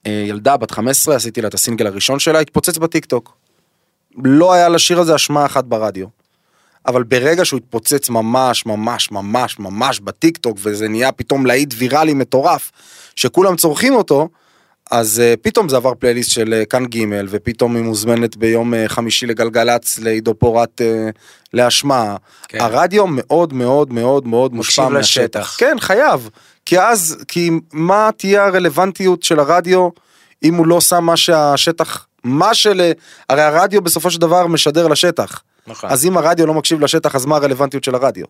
אה, 0.06 0.24
ילדה 0.28 0.56
בת 0.56 0.70
15, 0.70 1.16
עשיתי 1.16 1.40
לה 1.42 1.48
את 1.48 1.54
הסינגל 1.54 1.86
הראשון 1.86 2.18
שלה, 2.18 2.40
התפוצץ 2.40 2.78
בטיק 2.78 3.04
טוק. 3.04 3.36
לא 4.24 4.52
היה 4.52 4.68
לשיר 4.68 5.00
הזה 5.00 5.14
השמעה 5.14 5.46
אחת 5.46 5.64
ברדיו. 5.64 6.06
אבל 6.86 7.02
ברגע 7.02 7.44
שהוא 7.44 7.58
התפוצץ 7.58 8.10
ממש 8.10 8.66
ממש 8.66 9.10
ממש 9.12 9.58
ממש 9.58 10.00
בטיק 10.00 10.36
טוק 10.36 10.58
וזה 10.62 10.88
נהיה 10.88 11.12
פתאום 11.12 11.46
להיט 11.46 11.74
ויראלי 11.76 12.14
מטורף 12.14 12.72
שכולם 13.16 13.56
צורכים 13.56 13.94
אותו 13.94 14.28
אז 14.90 15.22
uh, 15.24 15.36
פתאום 15.42 15.68
זה 15.68 15.76
עבר 15.76 15.94
פלייליסט 15.98 16.30
של 16.30 16.62
uh, 16.62 16.66
כאן 16.66 16.86
ג' 16.86 17.04
ופתאום 17.28 17.76
היא 17.76 17.84
מוזמנת 17.84 18.36
ביום 18.36 18.74
uh, 18.74 18.76
חמישי 18.86 19.26
לגלגלצ 19.26 19.98
לעידו 19.98 20.34
פורט 20.34 20.80
uh, 20.80 20.84
להשמעה. 21.52 22.16
כן. 22.48 22.60
הרדיו 22.60 23.06
מאוד 23.06 23.52
מאוד 23.52 23.92
מאוד 23.92 24.26
מאוד 24.26 24.54
מושפע 24.54 24.82
מקשיב 24.82 24.96
מהשטח. 24.98 25.40
לשטח. 25.40 25.56
כן 25.58 25.76
חייב. 25.80 26.30
כי 26.66 26.80
אז 26.80 27.24
כי 27.28 27.50
מה 27.72 28.10
תהיה 28.16 28.44
הרלוונטיות 28.44 29.22
של 29.22 29.38
הרדיו 29.38 29.88
אם 30.42 30.54
הוא 30.54 30.66
לא 30.66 30.80
שם 30.80 31.04
מה 31.04 31.16
שהשטח 31.16 32.06
מה 32.24 32.54
של 32.54 32.92
הרי 33.28 33.42
הרדיו 33.42 33.82
בסופו 33.82 34.10
של 34.10 34.20
דבר 34.20 34.46
משדר 34.46 34.88
לשטח. 34.88 35.42
נכון. 35.66 35.90
אז 35.90 36.06
אם 36.06 36.16
הרדיו 36.16 36.46
לא 36.46 36.54
מקשיב 36.54 36.80
לשטח 36.80 37.14
אז 37.14 37.26
מה 37.26 37.36
הרלוונטיות 37.36 37.84
של 37.84 37.94
הרדיו? 37.94 38.26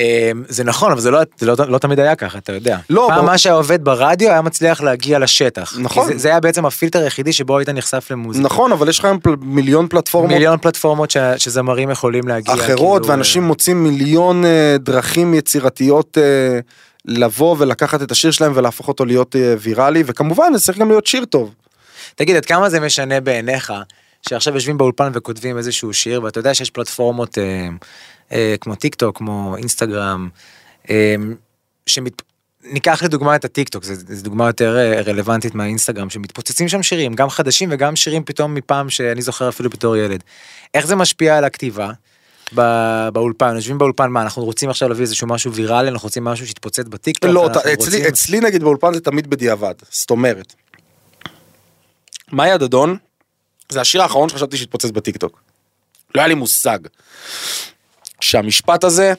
אה, 0.00 0.30
זה 0.48 0.64
נכון 0.64 0.92
אבל 0.92 1.00
זה 1.00 1.10
לא 1.10 1.18
זה 1.38 1.46
לא, 1.46 1.54
לא 1.68 1.78
תמיד 1.78 2.00
היה 2.00 2.14
ככה 2.16 2.38
אתה 2.38 2.52
יודע. 2.52 2.78
לא, 2.90 3.06
פעם 3.08 3.16
בוא- 3.18 3.26
מה 3.26 3.38
שעובד 3.38 3.84
ברדיו 3.84 4.30
היה 4.30 4.42
מצליח 4.42 4.80
להגיע 4.80 5.18
לשטח. 5.18 5.74
נכון. 5.78 6.08
זה, 6.12 6.18
זה 6.18 6.28
היה 6.28 6.40
בעצם 6.40 6.66
הפילטר 6.66 6.98
היחידי 7.02 7.32
שבו 7.32 7.58
היית 7.58 7.68
נחשף 7.68 8.06
למוזיקה. 8.10 8.44
נכון 8.46 8.72
אבל 8.72 8.88
יש 8.88 8.98
לך 8.98 9.04
היום 9.04 9.18
פל- 9.20 9.36
מיליון 9.40 9.88
פלטפורמות 9.88 10.32
מיליון 10.32 10.58
פלטפורמות 10.58 11.10
ש, 11.10 11.16
שזמרים 11.36 11.90
יכולים 11.90 12.28
להגיע. 12.28 12.54
אחרות 12.54 13.00
כאילו, 13.02 13.12
ואנשים 13.12 13.42
אה, 13.42 13.48
מוצאים 13.48 13.84
מיליון 13.84 14.44
אה, 14.44 14.76
דרכים 14.78 15.34
יצירתיות 15.34 16.18
אה, 16.18 16.58
לבוא 17.04 17.56
ולקחת 17.58 18.02
את 18.02 18.10
השיר 18.10 18.30
שלהם 18.30 18.52
ולהפוך 18.54 18.88
אותו 18.88 19.04
להיות 19.04 19.36
אה, 19.36 19.54
ויראלי 19.60 20.02
וכמובן 20.06 20.52
זה 20.54 20.60
צריך 20.60 20.78
גם 20.78 20.88
להיות 20.88 21.06
שיר 21.06 21.24
טוב. 21.24 21.54
תגיד 22.14 22.36
עד 22.36 22.44
כמה 22.46 22.70
זה 22.70 22.80
משנה 22.80 23.20
בעיניך 23.20 23.72
שעכשיו 24.28 24.54
יושבים 24.54 24.78
באולפן 24.78 25.10
וכותבים 25.14 25.58
איזשהו 25.58 25.92
שיר 25.94 26.22
ואתה 26.22 26.38
יודע 26.38 26.54
שיש 26.54 26.70
פלטפורמות 26.70 27.38
אה, 27.38 27.68
כמו 28.60 28.74
טיק 28.74 28.94
טוק 28.94 29.18
כמו 29.18 29.56
אינסטגרם. 29.56 30.28
אה, 30.90 31.14
שמת... 31.86 32.22
ניקח 32.64 33.02
לדוגמה 33.02 33.36
את 33.36 33.44
הטיק 33.44 33.68
טוק 33.68 33.84
זו 33.84 34.22
דוגמה 34.24 34.46
יותר 34.46 34.76
אה, 34.78 35.00
רלוונטית 35.02 35.54
מהאינסטגרם 35.54 36.10
שמתפוצצים 36.10 36.68
שם 36.68 36.82
שירים 36.82 37.14
גם 37.14 37.30
חדשים 37.30 37.68
וגם 37.72 37.96
שירים 37.96 38.24
פתאום 38.24 38.54
מפעם 38.54 38.90
שאני 38.90 39.22
זוכר 39.22 39.48
אפילו 39.48 39.70
בתור 39.70 39.96
ילד. 39.96 40.24
איך 40.74 40.86
זה 40.86 40.96
משפיע 40.96 41.38
על 41.38 41.44
הכתיבה? 41.44 41.90
ב- 42.54 43.08
באולפן 43.12 43.54
יושבים 43.56 43.78
באולפן 43.78 44.10
מה 44.10 44.22
אנחנו 44.22 44.44
רוצים 44.44 44.70
עכשיו 44.70 44.88
להביא 44.88 45.02
איזשהו 45.02 45.26
משהו 45.26 45.52
ויראלי 45.52 45.88
אנחנו 45.88 46.06
רוצים 46.06 46.24
משהו 46.24 46.46
שיתפוצץ 46.46 46.84
בטיק 46.88 47.18
טוק. 47.18 47.30
לא, 47.30 47.46
אצלי, 47.46 47.74
רוצים- 47.74 48.04
אצלי 48.04 48.40
נגיד 48.40 48.62
באולפן 48.62 48.94
זה 48.94 49.00
תמיד 49.00 49.30
בדיעבד, 49.30 49.74
זאת 49.90 50.10
אומרת. 50.10 50.54
מאיה 52.32 52.58
דדון, 52.58 52.96
זה 53.68 53.80
השיר 53.80 54.02
האחרון 54.02 54.28
שחשבתי 54.28 54.56
שהתפוצץ 54.56 54.90
בטיקטוק. 54.90 55.40
לא 56.14 56.20
היה 56.20 56.28
לי 56.28 56.34
מושג. 56.34 56.78
שהמשפט 58.20 58.84
הזה 58.84 59.12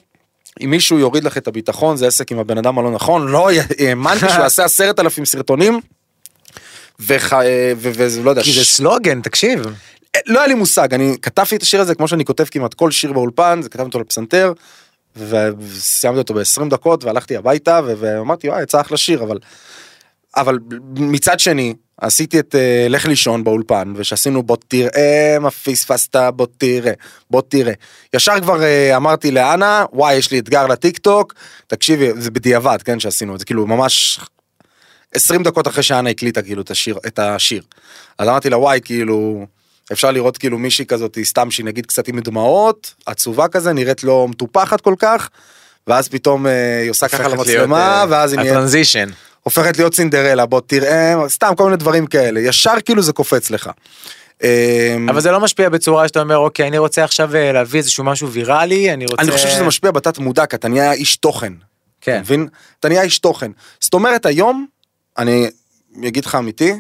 אם 0.64 0.70
מישהו 0.70 1.00
יוריד 1.00 1.24
לך 1.24 1.38
את 1.38 1.48
הביטחון 1.48 1.98
זה 1.98 2.08
עסק 2.08 2.32
עם 2.32 2.40
הבן 2.40 2.58
אדם 2.58 2.80
הלא 2.80 2.92
נכון 2.92 3.28
לא 3.28 3.50
האמנתי 3.80 4.20
שהוא 4.20 4.44
יעשה 4.44 4.66
עשרת 4.66 5.00
אלפים 5.00 5.26
סרטונים. 5.26 5.80
וח... 7.00 7.34
ו... 7.78 7.92
ולא 7.96 8.30
יודע. 8.30 8.44
כי 8.44 8.54
זה 8.54 8.66
סלוגן, 8.66 9.22
תקשיב. 9.22 9.62
לא 10.28 10.40
היה 10.40 10.48
לי 10.48 10.54
מושג 10.54 10.94
אני 10.94 11.16
כתבתי 11.22 11.56
את 11.56 11.62
השיר 11.62 11.82
הזה 11.82 11.96
כמו 11.96 12.08
שאני 12.08 12.26
כותב 12.26 12.44
כמעט 12.44 12.74
כל 12.74 12.92
שיר 12.92 13.14
באולפן 13.14 13.60
זה 13.62 13.70
כתבתי 13.70 13.86
אותו 13.86 14.00
לפסנתר. 14.00 14.54
וסיימתי 15.16 16.20
אותו 16.20 16.34
ב-20 16.34 16.70
דקות 16.70 17.04
והלכתי 17.04 17.38
הביתה 17.38 17.80
ואמרתי 17.84 18.50
וואי 18.50 18.64
יצא 18.64 18.82
אחלה 18.82 18.98
שיר 18.98 19.24
אבל 19.24 19.38
אבל 20.36 20.58
מצד 20.96 21.40
שני 21.40 21.74
עשיתי 22.02 22.40
את 22.40 22.56
uh, 22.56 22.90
לך 22.90 23.06
לישון 23.06 23.44
באולפן 23.44 23.94
ושעשינו 23.96 24.44
בוא 24.44 24.58
תראה 24.68 25.38
מה 25.40 25.52
פספסת 25.52 26.16
בוא 26.36 26.48
תראה 26.58 26.94
בוא 27.30 27.42
תראה. 27.50 27.74
ישר 28.14 28.40
כבר 28.42 28.60
uh, 28.60 28.96
אמרתי 28.96 29.32
לאנה 29.32 29.86
וואי 29.94 30.16
יש 30.16 30.32
לי 30.32 30.40
אתגר 30.40 30.68
לטיק 30.68 30.98
טוק 30.98 31.34
תקשיבי 31.68 32.10
זה 32.18 32.32
בדיעבד 32.32 32.82
כן 32.82 33.00
שעשינו 33.00 33.36
את 33.36 33.40
זה 33.40 33.46
כאילו 33.46 33.68
ממש 33.68 34.20
20 35.16 35.44
דקות 35.44 35.68
אחרי 35.68 35.84
שאנה 35.84 36.10
הקליטה 36.10 36.42
כאילו 36.42 36.62
את 36.62 36.72
השיר 36.72 36.98
את 37.08 37.20
השיר. 37.20 37.64
אז 38.18 38.28
אמרתי 38.28 38.50
לה 38.50 38.58
וואי 38.58 38.80
כאילו 38.84 39.46
אפשר 39.92 40.12
לראות 40.12 40.38
כאילו 40.38 40.58
מישהי 40.58 40.86
כזאת 40.86 41.18
סתם 41.24 41.52
שהיא 41.52 41.66
נגיד 41.66 41.86
קצת 41.86 42.08
עם 42.08 42.20
דמעות 42.20 42.94
עצובה 43.06 43.48
כזה 43.48 43.74
נראית 43.74 44.04
לא 44.04 44.28
מטופחת 44.28 44.82
כל 44.82 44.96
כך. 45.00 45.30
ואז 45.88 46.08
פתאום 46.08 46.48
אה, 46.48 46.80
היא 46.82 46.90
עושה 46.90 47.08
ככה 47.08 47.28
למצלמה 47.28 47.96
להיות, 47.98 48.10
ואז 48.10 48.32
היא 48.32 48.40
נהיית 48.40 48.52
הטרנזישן. 48.52 49.10
הופכת 49.50 49.78
להיות 49.78 49.96
סינדרלה 49.96 50.46
בוא 50.46 50.62
תראה 50.68 51.16
סתם 51.28 51.54
כל 51.58 51.64
מיני 51.64 51.78
דברים 51.78 52.08
כאלה 52.08 52.40
ישר 52.40 52.74
כאילו 52.86 53.02
זה 53.02 53.14
קופץ 53.14 53.50
לך. 53.50 53.70
אמ, 54.44 55.10
אבל 55.10 55.22
זה 55.22 55.32
לא 55.32 55.40
משפיע 55.40 55.70
בצורה 55.70 56.08
שאתה 56.08 56.22
אומר 56.22 56.38
אוקיי 56.38 56.68
אני 56.68 56.78
רוצה 56.78 57.04
עכשיו 57.04 57.36
אה, 57.36 57.52
להביא 57.52 57.80
איזשהו 57.80 58.04
משהו 58.04 58.32
ויראלי 58.32 58.94
אני 58.94 59.06
רוצה 59.06 59.22
אני 59.22 59.32
חושב 59.32 59.50
שזה 59.50 59.64
משפיע 59.64 59.92
בתת 59.92 60.18
מודע 60.18 60.46
כי 60.46 60.56
אתה 60.56 60.68
נהיה 60.68 60.94
איש 60.94 61.16
תוכן. 61.16 61.54
כן. 62.02 62.12
אתה 62.12 62.22
מבין? 62.22 62.48
אתה 62.80 62.88
נהיה 62.90 63.02
איש 63.02 63.20
תוכן. 63.20 63.52
זאת 63.80 63.94
אומרת 63.94 64.26
היום 64.26 64.66
אני 65.18 65.50
אגיד 66.08 66.26
לך 66.26 66.36
אמיתי. 66.36 66.74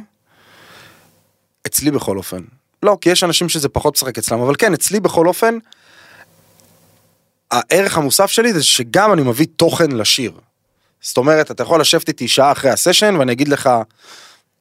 אצלי 1.67 1.91
בכל 1.91 2.17
אופן. 2.17 2.41
לא 2.83 2.97
כי 3.01 3.09
יש 3.09 3.23
אנשים 3.23 3.49
שזה 3.49 3.69
פחות 3.69 3.95
משחק 3.95 4.17
אצלם 4.17 4.41
אבל 4.41 4.55
כן 4.57 4.73
אצלי 4.73 4.99
בכל 4.99 5.27
אופן. 5.27 5.57
הערך 7.51 7.97
המוסף 7.97 8.31
שלי 8.31 8.53
זה 8.53 8.63
שגם 8.63 9.13
אני 9.13 9.21
מביא 9.21 9.47
תוכן 9.55 9.91
לשיר. 9.91 10.31
זאת 11.01 11.17
אומרת 11.17 11.51
אתה 11.51 11.63
יכול 11.63 11.81
לשבת 11.81 12.07
איתי 12.07 12.27
שעה 12.27 12.51
אחרי 12.51 12.71
הסשן 12.71 13.15
ואני 13.15 13.31
אגיד 13.31 13.47
לך 13.47 13.69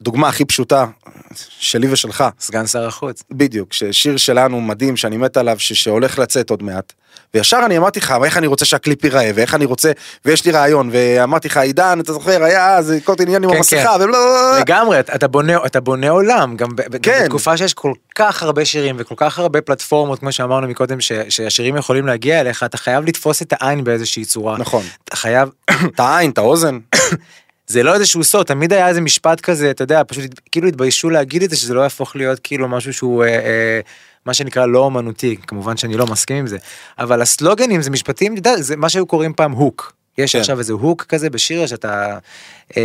דוגמה 0.03 0.29
הכי 0.29 0.45
פשוטה 0.45 0.87
שלי 1.59 1.93
ושלך 1.93 2.25
סגן 2.41 2.67
שר 2.67 2.87
החוץ. 2.87 3.23
בדיוק 3.31 3.73
ששיר 3.73 4.17
שלנו 4.17 4.61
מדהים 4.61 4.97
שאני 4.97 5.17
מת 5.17 5.37
עליו 5.37 5.57
ש- 5.59 5.73
שהולך 5.73 6.19
לצאת 6.19 6.51
עוד 6.51 6.63
מעט. 6.63 6.93
וישר 7.35 7.61
אני 7.67 7.79
אמרתי 7.79 8.01
לך 8.01 8.15
איך 8.25 8.37
אני 8.37 8.47
רוצה 8.47 8.65
שהקליפ 8.65 9.05
ייראה 9.05 9.31
ואיך 9.35 9.55
אני 9.55 9.65
רוצה 9.65 9.93
ויש 10.25 10.45
לי 10.45 10.53
רעיון 10.53 10.91
ואמרתי 10.93 11.49
לך 11.49 11.57
עידן 11.57 12.01
אתה 12.01 12.13
זוכר 12.13 12.43
היה 12.45 12.77
אז 12.77 12.95
כל 13.05 13.15
עניין 13.23 13.45
עם 13.45 13.51
כן, 13.51 13.57
המסכה 13.57 13.95
כן. 13.99 14.03
ולא 14.03 14.19
לגמרי 14.61 15.01
אתה- 15.01 15.29
בונה 15.29 15.67
אתה 15.67 15.81
בונה 15.81 16.11
עולם 16.11 16.57
גם 16.57 16.69
כן. 17.03 17.23
בתקופה 17.25 17.57
שיש 17.57 17.75
כל 17.75 17.93
כך 18.15 18.43
הרבה 18.43 18.65
שירים 18.65 18.97
וכל 18.99 19.15
כך 19.19 19.39
הרבה 19.39 19.61
פלטפורמות 19.61 20.19
כמו 20.19 20.33
שאמרנו 20.33 20.69
מקודם 20.69 21.01
ש- 21.01 21.13
שהשירים 21.29 21.77
יכולים 21.77 22.07
להגיע 22.07 22.41
אליך 22.41 22.63
אתה 22.63 22.77
חייב 22.77 23.05
לתפוס 23.05 23.43
את 23.43 23.53
העין 23.61 23.85
באיזושהי 23.85 24.25
צורה 24.25 24.59
נכון 24.59 24.85
אתה 25.05 25.17
חייב 25.17 25.49
את 25.71 26.01
העין 26.01 26.31
את 26.31 26.39
האוזן 26.39 26.79
זה 27.69 27.83
לא 27.83 27.95
איזשהו 27.95 28.25
סוד 28.25 28.47
תמיד 28.47 28.73
היה 28.73 28.89
איזה 28.89 29.01
משפט 29.01 29.41
כזה 29.41 29.71
אתה 29.71 29.83
יודע 29.83 30.03
פשוט 30.09 30.25
כאילו 30.53 30.69
התביישו 30.69 31.11
להגיד 31.11 31.43
את 31.43 31.51
זה 31.51 31.57
שזה 31.57 31.75
לא 31.75 31.81
יהפוך 31.81 32.17
להיות 32.17 32.41
כאילו 32.43 32.69
משהו 32.69 32.93
שהוא 32.93 33.25
אה, 33.25 33.29
אה, 33.29 33.81
מה 34.27 34.35
שנקרא 34.35 34.67
לא 34.67 34.79
אומנותי 34.79 35.37
כמובן 35.47 35.77
שאני 35.77 35.97
לא 35.97 36.07
מסכים 36.07 36.37
עם 36.37 36.47
זה 36.47 36.59
אבל 36.99 37.23
הסלוגנים 37.23 37.83
זה 37.83 37.91
משפטים 37.91 38.33
אתה 38.33 38.51
יודע, 38.51 38.63
זה 38.63 38.77
מה 38.77 38.89
שהיו 38.89 39.07
קוראים 39.07 39.33
פעם 39.35 39.53
הוק. 39.53 39.93
יש 40.19 40.33
כן. 40.33 40.39
עכשיו 40.41 40.59
איזה 40.59 40.73
הוק 40.73 41.03
כזה 41.03 41.31
בשיר 41.31 41.67
שאתה 41.67 41.93
אה, 41.97 42.17
אה, 42.77 42.83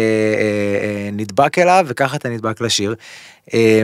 אה, 0.83 1.09
נדבק 1.13 1.59
אליו 1.59 1.85
וככה 1.87 2.15
אתה 2.15 2.29
נדבק 2.29 2.61
לשיר. 2.61 2.95
אה, 3.53 3.81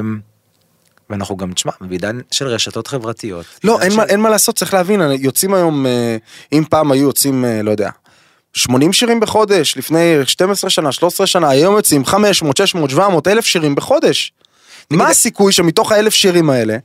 ואנחנו 1.09 1.37
גם 1.37 1.53
תשמע 1.53 1.71
בעידן 1.81 2.19
של 2.31 2.47
רשתות 2.47 2.87
חברתיות. 2.87 3.45
לא 3.63 3.81
אין 3.81 3.91
של- 3.91 3.97
מה 3.97 4.03
אין 4.03 4.19
מה 4.19 4.29
לעשות 4.29 4.55
צריך 4.55 4.73
להבין 4.73 5.01
יוצאים 5.19 5.53
היום 5.53 5.85
אה, 5.85 6.17
אם 6.53 6.63
פעם 6.69 6.91
היו 6.91 7.03
יוצאים 7.03 7.45
אה, 7.45 7.61
לא 7.61 7.71
יודע. 7.71 7.89
80 8.53 8.93
שירים 8.93 9.19
בחודש 9.19 9.77
לפני 9.77 10.15
12 10.25 10.69
שנה 10.69 10.91
13 10.91 11.27
שנה 11.27 11.49
היום 11.49 11.75
יוצאים 11.75 12.05
500 12.05 12.57
600 12.57 12.89
700 12.89 13.27
אלף 13.27 13.45
שירים 13.45 13.75
בחודש. 13.75 14.31
מה 14.91 15.07
הסיכוי 15.07 15.53
שמתוך 15.53 15.91
האלף 15.91 16.13
שירים 16.13 16.49
האלה. 16.49 16.77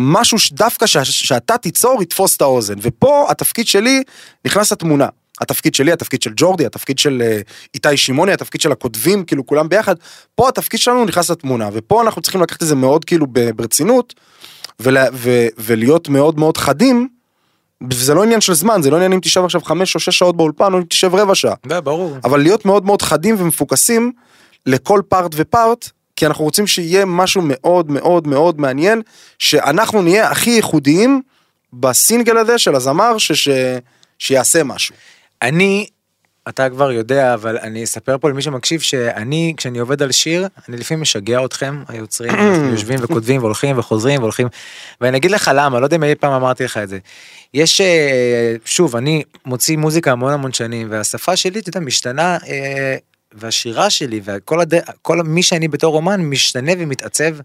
משהו 0.00 0.38
שדווקא 0.38 0.86
ש- 0.86 0.98
שאתה 0.98 1.58
תיצור 1.58 2.02
יתפוס 2.02 2.36
את 2.36 2.42
האוזן 2.42 2.74
ופה 2.82 3.26
התפקיד 3.30 3.66
שלי 3.66 4.02
נכנס 4.44 4.72
לתמונה. 4.72 5.06
התפקיד 5.40 5.74
שלי 5.74 5.92
התפקיד 5.92 6.22
של 6.22 6.32
ג'ורדי 6.36 6.66
התפקיד 6.66 6.98
של 6.98 7.22
אה, 7.26 7.40
איתי 7.74 7.96
שמעוני 7.96 8.32
התפקיד 8.32 8.60
של 8.60 8.72
הכותבים 8.72 9.24
כאילו 9.24 9.46
כולם 9.46 9.68
ביחד 9.68 9.94
פה 10.34 10.48
התפקיד 10.48 10.80
שלנו 10.80 11.04
נכנס 11.04 11.30
לתמונה 11.30 11.68
ופה 11.72 12.02
אנחנו 12.02 12.22
צריכים 12.22 12.42
לקחת 12.42 12.62
את 12.62 12.66
זה 12.68 12.74
מאוד 12.74 13.04
כאילו 13.04 13.26
ברצינות 13.56 14.14
ולה, 14.80 15.04
ו, 15.12 15.46
ולהיות 15.58 16.08
מאוד 16.08 16.38
מאוד 16.38 16.56
חדים. 16.56 17.08
זה 17.92 18.14
לא 18.14 18.22
עניין 18.22 18.40
של 18.40 18.54
זמן 18.54 18.82
זה 18.82 18.90
לא 18.90 18.96
עניין 18.96 19.12
אם 19.12 19.20
תשב 19.22 19.44
עכשיו 19.44 19.60
חמש 19.60 19.94
או 19.94 20.00
שש 20.00 20.18
שעות 20.18 20.36
באולפן 20.36 20.72
או 20.72 20.78
אם 20.78 20.84
תשב 20.84 21.14
רבע 21.14 21.34
שעה 21.34 21.54
לא, 21.66 21.80
ברור. 21.80 22.16
אבל 22.24 22.40
להיות 22.40 22.64
מאוד 22.64 22.84
מאוד 22.84 23.02
חדים 23.02 23.36
ומפוקסים 23.38 24.12
לכל 24.66 25.00
פארט 25.08 25.32
ופארט 25.34 25.90
כי 26.16 26.26
אנחנו 26.26 26.44
רוצים 26.44 26.66
שיהיה 26.66 27.04
משהו 27.04 27.42
מאוד 27.44 27.90
מאוד 27.90 28.26
מאוד 28.26 28.60
מעניין 28.60 29.02
שאנחנו 29.38 30.02
נהיה 30.02 30.30
הכי 30.30 30.50
ייחודיים 30.50 31.22
בסינגל 31.72 32.36
הזה 32.36 32.58
של 32.58 32.74
הזמר 32.74 33.18
ש, 33.18 33.32
ש, 33.32 33.48
שיעשה 34.18 34.64
משהו. 34.64 34.94
אני, 35.42 35.86
אתה 36.48 36.70
כבר 36.70 36.92
יודע, 36.92 37.34
אבל 37.34 37.58
אני 37.58 37.84
אספר 37.84 38.18
פה 38.18 38.30
למי 38.30 38.42
שמקשיב 38.42 38.80
שאני, 38.80 39.54
כשאני 39.56 39.78
עובד 39.78 40.02
על 40.02 40.12
שיר, 40.12 40.46
אני 40.68 40.76
לפעמים 40.76 41.02
משגע 41.02 41.44
אתכם, 41.44 41.82
היוצרים, 41.88 42.32
יושבים 42.70 42.98
וכותבים 43.02 43.40
והולכים 43.40 43.78
וחוזרים 43.78 44.20
והולכים, 44.20 44.48
ואני 45.00 45.16
אגיד 45.16 45.30
לך 45.30 45.50
למה, 45.54 45.80
לא 45.80 45.86
יודע 45.86 45.96
אם 45.96 46.04
אי 46.04 46.14
פעם 46.14 46.32
אמרתי 46.32 46.64
לך 46.64 46.76
את 46.76 46.88
זה. 46.88 46.98
יש, 47.56 47.80
אה, 47.80 48.54
שוב, 48.64 48.96
אני 48.96 49.22
מוציא 49.44 49.76
מוזיקה 49.76 50.12
המון 50.12 50.32
המון 50.32 50.52
שנים, 50.52 50.86
והשפה 50.90 51.36
שלי, 51.36 51.58
אתה 51.60 51.68
יודע, 51.68 51.80
משתנה, 51.80 52.38
אה, 52.48 52.96
והשירה 53.32 53.90
שלי, 53.90 54.20
וכל 54.24 54.60
הד... 54.60 54.74
כל 55.02 55.22
מי 55.22 55.42
שאני 55.42 55.68
בתור 55.68 55.96
אומן 55.96 56.20
משתנה 56.20 56.72
ומתעצב. 56.78 57.36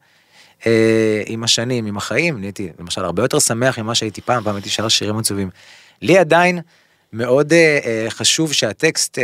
אה, 0.65 1.23
עם 1.25 1.43
השנים, 1.43 1.85
עם 1.85 1.97
החיים, 1.97 2.39
נהייתי 2.39 2.69
למשל 2.79 3.05
הרבה 3.05 3.23
יותר 3.23 3.39
שמח 3.39 3.79
ממה 3.79 3.95
שהייתי 3.95 4.21
פעם, 4.21 4.43
פעם 4.43 4.55
הייתי 4.55 4.69
שר 4.69 4.87
שירים 4.87 5.17
עצובים. 5.17 5.49
לי 6.01 6.17
עדיין 6.17 6.59
מאוד 7.13 7.53
חשוב 8.09 8.53
שהטקסט 8.53 9.17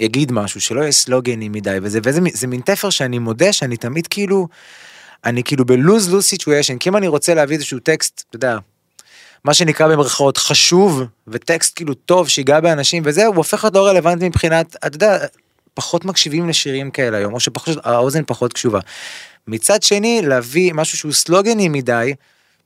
יגיד 0.00 0.32
משהו, 0.32 0.60
שלא 0.60 0.80
יהיה 0.80 0.92
סלוגני 0.92 1.48
מדי, 1.48 1.78
וזה, 1.82 1.98
וזה 2.02 2.46
מין 2.46 2.60
תפר 2.60 2.90
שאני 2.90 3.18
מודה 3.18 3.52
שאני 3.52 3.76
תמיד 3.76 4.06
כאילו, 4.06 4.48
אני 5.24 5.42
כאילו 5.42 5.64
ב 5.64 5.74
lose 5.74 6.12
lose 6.12 6.24
situation, 6.24 6.78
כי 6.78 6.88
אם 6.88 6.96
אני 6.96 7.08
רוצה 7.08 7.34
להביא 7.34 7.56
איזשהו 7.56 7.78
טקסט, 7.78 8.24
אתה 8.28 8.36
יודע, 8.36 8.58
מה 9.44 9.54
שנקרא 9.54 9.88
במרכאות 9.88 10.36
חשוב, 10.36 11.02
וטקסט 11.28 11.76
כאילו 11.76 11.94
טוב 11.94 12.28
שיגע 12.28 12.60
באנשים 12.60 13.02
וזה, 13.06 13.26
הוא 13.26 13.36
הופך 13.36 13.64
להיות 13.64 13.74
לא 13.74 13.86
רלוונטי 13.86 14.28
מבחינת, 14.28 14.76
אתה 14.86 14.96
יודע, 14.96 15.18
פחות 15.74 16.04
מקשיבים 16.04 16.48
לשירים 16.48 16.90
כאלה 16.90 17.16
היום, 17.16 17.34
או 17.34 17.40
שפחות, 17.40 17.78
האוזן 17.84 18.22
פחות 18.26 18.52
קשובה. 18.52 18.80
מצד 19.46 19.82
שני, 19.82 20.20
להביא 20.24 20.72
משהו 20.72 20.98
שהוא 20.98 21.12
סלוגני 21.12 21.68
מדי, 21.68 22.14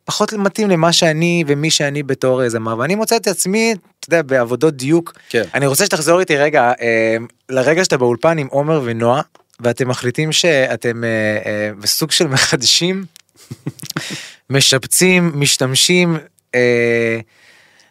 פחות 0.05 0.33
מתאים 0.33 0.71
למה 0.71 0.93
שאני 0.93 1.45
ומי 1.47 1.71
שאני 1.71 2.03
בתור 2.03 2.43
אה, 2.43 2.49
זמר, 2.49 2.79
ואני 2.79 2.95
מוצא 2.95 3.17
את 3.17 3.27
עצמי, 3.27 3.75
אתה 4.01 4.09
יודע, 4.09 4.23
בעבודות 4.23 4.77
דיוק. 4.77 5.13
כן. 5.29 5.43
אני 5.55 5.67
רוצה 5.67 5.87
שתחזור 5.87 6.21
איתי 6.21 6.37
רגע, 6.37 6.73
אה, 6.81 7.17
לרגע 7.49 7.85
שאתה 7.85 7.97
באולפן 7.97 8.39
עם 8.39 8.47
עומר 8.47 8.81
ונועה, 8.85 9.23
ואתם 9.61 9.89
מחליטים 9.89 10.33
שאתם 10.33 11.05
אה, 11.05 11.09
אה, 11.47 11.71
בסוג 11.81 12.11
של 12.11 12.27
מחדשים, 12.27 13.05
משפצים, 14.51 15.33
משתמשים 15.35 16.17
אה, 16.55 17.21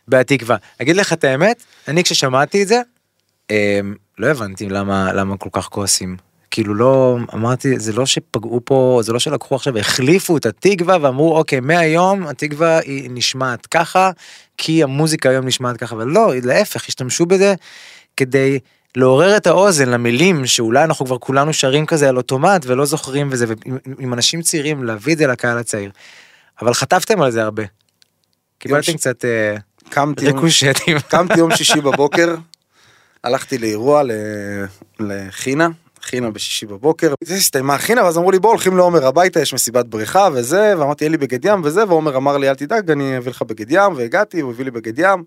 בהתקווה. 0.08 0.58
אגיד 0.82 0.96
לך 0.96 1.14
את 1.14 1.24
האמת, 1.24 1.64
אני 1.88 2.04
כששמעתי 2.04 2.64
את 2.64 2.68
זה, 2.68 2.82
אה, 3.52 3.80
לא 4.18 4.28
הבנתי 4.28 4.70
למה, 4.70 5.14
למה 5.14 5.38
כל 5.38 5.50
כך 5.52 5.66
כועסים. 5.66 6.18
כאילו 6.54 6.76
לא 6.76 7.18
אמרתי 7.34 7.80
זה 7.80 7.94
לא 7.94 8.06
שפגעו 8.06 8.62
פה 8.66 9.00
זה 9.04 9.14
לא 9.14 9.20
שלקחו 9.20 9.56
עכשיו 9.56 9.78
החליפו 9.78 10.38
את 10.38 10.46
התקווה 10.46 10.98
ואמרו 11.02 11.38
אוקיי 11.38 11.60
מהיום 11.60 12.28
התקווה 12.28 12.80
היא 12.80 13.10
נשמעת 13.14 13.66
ככה 13.66 14.12
כי 14.58 14.84
המוזיקה 14.84 15.30
היום 15.30 15.46
נשמעת 15.46 15.78
ככה 15.78 15.96
אבל 15.96 16.08
לא 16.08 16.32
להפך 16.44 16.88
השתמשו 16.88 17.26
בזה 17.26 17.56
כדי 18.18 18.60
לעורר 18.96 19.38
את 19.38 19.48
האוזן 19.48 19.90
למילים 19.90 20.46
שאולי 20.46 20.84
אנחנו 20.84 21.06
כבר 21.06 21.18
כולנו 21.18 21.54
שרים 21.54 21.86
כזה 21.86 22.10
על 22.10 22.18
אוטומט 22.18 22.66
ולא 22.66 22.86
זוכרים 22.86 23.28
וזה 23.32 23.46
ועם 23.48 23.78
עם 24.00 24.14
אנשים 24.14 24.42
צעירים 24.42 24.84
להביא 24.84 25.14
את 25.14 25.18
זה 25.18 25.28
לקהל 25.28 25.58
הצעיר. 25.58 25.92
אבל 26.62 26.74
חטפתם 26.74 27.22
על 27.22 27.32
זה 27.32 27.44
הרבה. 27.44 27.64
קיבלתם 28.64 28.94
קצת 28.94 29.26
אה, 29.26 29.56
קמתי 29.90 30.26
יום- 30.26 30.36
ריקושטים. 30.36 31.00
קמתי 31.12 31.40
יום 31.40 31.56
שישי 31.56 31.82
בבוקר, 31.82 32.36
הלכתי 33.24 33.58
לאירוע 33.58 34.04
לחינה, 35.00 35.68
חינה 36.02 36.30
בשישי 36.32 36.66
בבוקר, 36.66 37.14
זה 37.24 37.36
הסתיימה 37.36 37.78
חינה 37.78 38.04
ואז 38.04 38.18
אמרו 38.18 38.32
לי 38.32 38.40
בוא 38.40 38.50
הולכים 38.50 38.78
לעומר 38.78 39.08
הביתה 39.08 39.40
יש 39.40 39.54
מסיבת 39.54 39.86
בריכה 39.86 40.30
וזה 40.34 40.74
ואמרתי 40.80 41.04
אין 41.04 41.12
לי 41.12 41.18
בגד 41.18 41.46
ים 41.46 41.62
וזה 41.64 41.88
ועומר 41.88 42.18
אמר 42.18 42.38
לי 42.38 42.50
אל 42.50 42.56
תדאג 42.56 42.92
אני 42.92 43.18
אביא 43.18 43.32
לך 43.32 43.42
בגד 43.42 43.72
ים 43.72 43.94
והגעתי 43.96 44.40
הוא 44.40 44.52
הביא 44.52 44.66
לי 44.66 44.72
בגד 44.72 45.00
ים. 45.00 45.24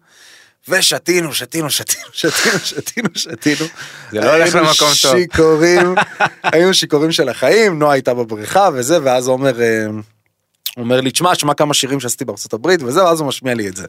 ושתינו, 0.69 1.35
שתינו, 1.35 1.71
שתינו, 1.71 2.09
שתינו, 2.23 2.59
שתינו, 2.59 3.09
שתינו. 3.15 3.67
זה 4.11 4.21
לא 4.21 4.35
הולך 4.37 4.55
היינו 4.55 4.69
למקום 4.69 4.89
טוב. 5.03 5.17
שיכורים, 5.17 5.95
היינו 6.43 6.75
שיכורים 6.75 7.13
של 7.13 7.29
החיים, 7.29 7.79
נועה 7.79 7.93
הייתה 7.93 8.15
בבריכה 8.15 8.69
וזה, 8.75 8.99
ואז 9.03 9.29
אומר, 9.29 9.63
אה, 9.63 9.87
הוא 10.77 10.85
אומר 10.85 11.01
לי, 11.01 11.11
תשמע, 11.11 11.35
שמע 11.35 11.55
כמה 11.55 11.75
שירים 11.75 12.01
שעשיתי 12.01 12.25
בארצות 12.25 12.53
הברית 12.53 12.83
וזה, 12.83 13.05
ואז 13.05 13.21
הוא 13.21 13.29
משמיע 13.29 13.55
לי 13.55 13.69
את 13.69 13.77
זה. 13.77 13.87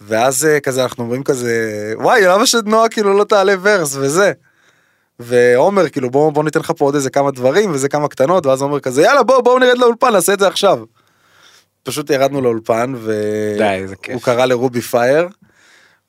ואז 0.00 0.46
אה, 0.46 0.60
כזה 0.60 0.82
אנחנו 0.82 1.04
אומרים 1.04 1.22
כזה, 1.22 1.92
וואי, 1.96 2.22
למה 2.26 2.46
שנועה 2.46 2.88
כאילו 2.88 3.18
לא 3.18 3.24
תעלה 3.24 3.54
ורס 3.62 3.96
וזה. 3.96 4.32
ועומר 5.20 5.88
כאילו 5.88 6.10
בוא 6.10 6.32
בוא 6.32 6.44
ניתן 6.44 6.60
לך 6.60 6.72
פה 6.76 6.84
עוד 6.84 6.94
איזה 6.94 7.10
כמה 7.10 7.30
דברים 7.30 7.70
וזה 7.70 7.88
כמה 7.88 8.08
קטנות 8.08 8.46
ואז 8.46 8.62
עומר 8.62 8.80
כזה 8.80 9.02
יאללה 9.02 9.22
בוא 9.22 9.40
בואו 9.40 9.58
נרד 9.58 9.78
לאולפן 9.78 10.12
נעשה 10.12 10.32
את 10.32 10.38
זה 10.38 10.46
עכשיו. 10.46 10.78
פשוט 11.82 12.10
ירדנו 12.10 12.40
לאולפן. 12.40 12.94
והוא 12.96 14.22
קרא 14.22 14.46
לרובי 14.46 14.80
פייר 14.80 15.28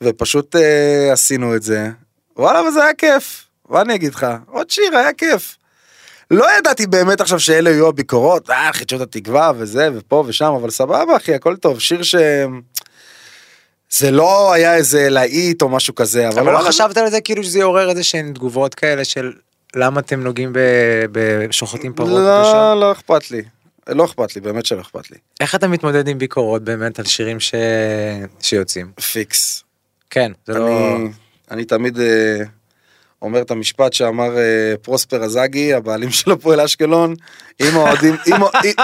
ופשוט 0.04 0.56
אה, 0.56 1.10
עשינו 1.14 1.56
את 1.56 1.64
זה. 1.64 1.90
וואלה 2.38 2.62
וזה 2.68 2.84
היה 2.84 2.94
כיף. 2.94 3.48
מה 3.70 3.82
אני 3.82 3.96
אגיד 3.96 4.14
לך 4.14 4.28
עוד 4.48 4.70
שיר 4.70 4.98
היה 4.98 5.14
כיף. 5.14 5.58
לא 6.32 6.58
ידעתי 6.58 6.88
באמת 6.88 7.22
עכשיו 7.22 7.40
שאלה 7.40 7.70
יהיו 7.70 7.88
הביקורות 7.88 8.50
אה 8.50 8.74
חידשות 8.74 9.02
התקווה 9.02 9.52
וזה 9.58 9.90
ופה 9.96 10.24
ושם 10.28 10.54
אבל 10.62 10.70
סבבה 10.70 11.18
אחי 11.18 11.36
הכל 11.36 11.56
טוב 11.56 11.80
שיר 11.80 12.04
ש... 12.04 12.16
זה 13.90 14.12
לא 14.12 14.54
היה 14.54 14.76
איזה 14.76 15.10
להיט 15.10 15.62
או 15.62 15.70
משהו 15.70 15.96
כזה 15.96 16.28
אבל, 16.28 16.40
אבל 16.40 16.54
לא 16.54 16.60
חשבת 16.60 16.98
על 16.98 17.10
זה 17.10 17.22
כאילו 17.22 17.44
שזה 17.44 17.60
יעורר 17.60 17.90
איזה 17.90 18.04
שהן 18.04 18.34
תגובות 18.34 18.76
כאלה 18.76 19.06
של 19.06 19.34
למה 19.76 20.00
אתם 20.00 20.20
נוגעים 20.20 20.52
בשוחטים 21.12 21.94
פרות? 21.94 22.10
לא, 22.10 22.80
לא 22.80 22.92
אכפת 22.92 23.32
לי. 23.32 23.42
לא 23.88 24.06
אכפת 24.06 24.36
לי, 24.36 24.42
באמת 24.42 24.66
שלא 24.66 24.82
אכפת 24.82 25.12
לי. 25.12 25.18
איך 25.40 25.56
אתה 25.56 25.68
מתמודד 25.68 26.08
עם 26.08 26.18
ביקורות 26.18 26.64
באמת 26.64 27.00
על 27.00 27.06
שירים 27.06 27.40
ש... 27.40 27.54
שיוצאים? 28.42 28.92
פיקס. 29.12 29.64
כן, 30.10 30.32
זה 30.48 30.54
לא... 30.54 30.96
אני, 30.96 31.10
אני 31.52 31.66
תמיד 31.66 32.00
אה, 32.00 32.38
אומר 33.22 33.42
את 33.42 33.52
המשפט 33.52 33.94
שאמר 33.94 34.38
אה, 34.38 34.74
פרוספר 34.82 35.24
אזגי, 35.24 35.74
הבעלים 35.74 36.12
של 36.12 36.32
הפועל 36.32 36.60
אשקלון, 36.62 37.16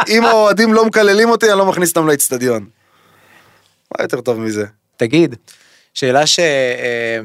אם 0.08 0.24
האוהדים, 0.26 0.74
לא 0.74 0.86
מקללים 0.86 1.30
אותי, 1.30 1.50
אני 1.50 1.58
לא 1.58 1.66
מכניס 1.66 1.90
אותם 1.90 2.08
לאצטדיון. 2.08 2.66
מה 3.92 4.04
יותר 4.04 4.22
טוב 4.22 4.40
מזה? 4.40 4.66
תגיד, 4.98 5.36
שאלה 5.94 6.28
ש... 6.28 6.40
אה, 6.40 7.20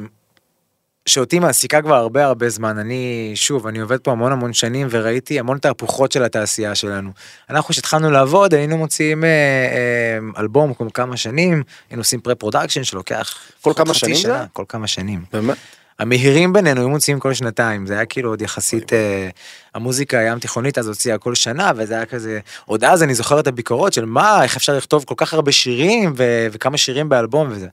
שאותי 1.06 1.38
מעסיקה 1.38 1.82
כבר 1.82 1.94
הרבה 1.94 2.24
הרבה 2.24 2.48
זמן, 2.48 2.78
אני, 2.78 3.32
שוב, 3.34 3.66
אני 3.66 3.78
עובד 3.78 3.98
פה 3.98 4.10
המון 4.12 4.32
המון 4.32 4.52
שנים 4.52 4.86
וראיתי 4.90 5.38
המון 5.38 5.58
תהפוכות 5.58 6.12
של 6.12 6.22
התעשייה 6.22 6.74
שלנו. 6.74 7.10
אנחנו 7.50 7.70
כשהתחלנו 7.70 8.10
לעבוד 8.10 8.54
היינו 8.54 8.76
מוציאים 8.76 9.24
אה, 9.24 9.28
אה, 9.28 10.40
אלבום 10.40 10.74
כל 10.74 10.88
כמה 10.94 11.16
שנים, 11.16 11.62
היינו 11.90 12.00
עושים 12.00 12.20
pre-production 12.20 12.84
שלוקח 12.84 13.38
כל 13.60 13.72
כמה 13.76 13.94
שנים 13.94 14.14
זה 14.14 14.20
שנה, 14.20 14.34
היה? 14.34 14.46
כל 14.52 14.64
כמה 14.68 14.86
שנים. 14.86 15.24
באמת? 15.32 15.56
המהירים 15.98 16.52
בינינו 16.52 16.80
היו 16.80 16.88
מוציאים 16.88 17.20
כל 17.20 17.34
שנתיים, 17.34 17.86
זה 17.86 17.94
היה 17.94 18.06
כאילו 18.06 18.30
עוד 18.30 18.42
יחסית, 18.42 18.92
אה, 18.92 19.28
המוזיקה 19.74 20.18
הים 20.18 20.38
תיכונית 20.38 20.78
אז 20.78 20.88
הוציאה 20.88 21.18
כל 21.18 21.34
שנה, 21.34 21.72
וזה 21.76 21.94
היה 21.94 22.06
כזה, 22.06 22.40
עוד 22.64 22.84
אז 22.84 23.02
אני 23.02 23.14
זוכר 23.14 23.40
את 23.40 23.46
הביקורות 23.46 23.92
של 23.92 24.04
מה, 24.04 24.42
איך 24.42 24.56
אפשר 24.56 24.76
לכתוב 24.76 25.04
כל 25.04 25.14
כך 25.16 25.34
הרבה 25.34 25.52
שירים, 25.52 26.12
ו- 26.16 26.46
וכמה 26.52 26.78
שירים 26.78 27.08
באלבום 27.08 27.48
וזה. 27.50 27.68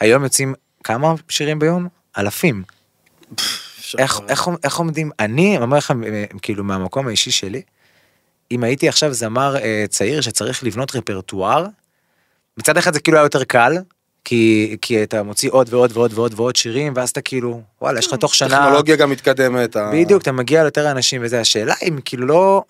היום 0.00 0.24
יוצאים 0.24 0.54
כמה 0.84 1.14
שירים 1.28 1.58
ביום? 1.58 1.88
אלפים. 2.18 2.62
איך, 3.98 4.20
איך, 4.28 4.48
איך 4.64 4.76
עומדים, 4.76 5.10
אני 5.18 5.58
אומר 5.58 5.76
לך, 5.76 5.90
אה, 5.90 6.24
כאילו 6.42 6.64
מהמקום 6.64 7.08
האישי 7.08 7.30
שלי, 7.30 7.62
אם 8.50 8.64
הייתי 8.64 8.88
עכשיו 8.88 9.12
זמר 9.12 9.56
אה, 9.56 9.84
צעיר 9.88 10.20
שצריך 10.20 10.64
לבנות 10.64 10.96
רפרטואר, 10.96 11.66
מצד 12.58 12.76
אחד 12.76 12.94
זה 12.94 13.00
כאילו 13.00 13.18
היה 13.18 13.24
יותר 13.24 13.44
קל, 13.44 13.78
כי, 14.24 14.76
כי 14.82 15.02
אתה 15.02 15.22
מוציא 15.22 15.50
עוד 15.52 15.74
ועוד 15.74 15.90
ועוד 15.94 16.12
ועוד 16.14 16.32
ועוד 16.36 16.56
שירים, 16.56 16.92
ואז 16.96 17.10
אתה 17.10 17.20
כאילו, 17.20 17.60
וואלה, 17.82 17.98
יש 17.98 18.06
לך 18.06 18.14
תוך 18.14 18.34
שנה... 18.34 18.48
טכנולוגיה 18.48 18.96
גם 18.96 19.10
מתקדמת. 19.10 19.76
בדיוק, 19.92 20.22
אתה 20.22 20.32
מגיע 20.32 20.62
ליותר 20.62 20.90
אנשים 20.90 21.20
וזה 21.24 21.40
השאלה 21.40 21.74
אם 21.88 21.98
כאילו 22.04 22.26
לא, 22.26 22.62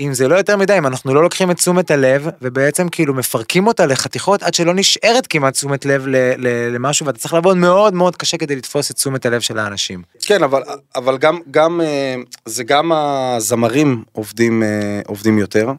אם 0.00 0.14
זה 0.14 0.28
לא 0.28 0.34
יותר 0.34 0.56
מדי, 0.56 0.78
אם 0.78 0.86
אנחנו 0.86 1.14
לא 1.14 1.22
לוקחים 1.22 1.50
את 1.50 1.56
תשומת 1.56 1.90
הלב 1.90 2.28
ובעצם 2.42 2.88
כאילו 2.88 3.14
מפרקים 3.14 3.66
אותה 3.66 3.86
לחתיכות 3.86 4.42
עד 4.42 4.54
שלא 4.54 4.74
נשארת 4.74 5.26
כמעט 5.26 5.54
תשומת 5.54 5.84
לב 5.84 6.06
ל, 6.06 6.16
ל, 6.16 6.74
למשהו 6.74 7.06
ואתה 7.06 7.18
צריך 7.18 7.34
לעבוד 7.34 7.56
מאוד 7.56 7.94
מאוד 7.94 8.16
קשה 8.16 8.36
כדי 8.36 8.56
לתפוס 8.56 8.90
את 8.90 8.96
תשומת 8.96 9.26
הלב 9.26 9.40
של 9.40 9.58
האנשים. 9.58 10.02
כן, 10.26 10.42
אבל, 10.42 10.62
אבל 10.96 11.18
גם, 11.18 11.38
גם, 11.50 11.80
אה, 11.80 12.14
זה 12.46 12.64
גם 12.64 12.92
הזמרים 12.92 14.04
עובדים, 14.12 14.62
אה, 14.62 15.00
עובדים 15.06 15.38
יותר, 15.38 15.72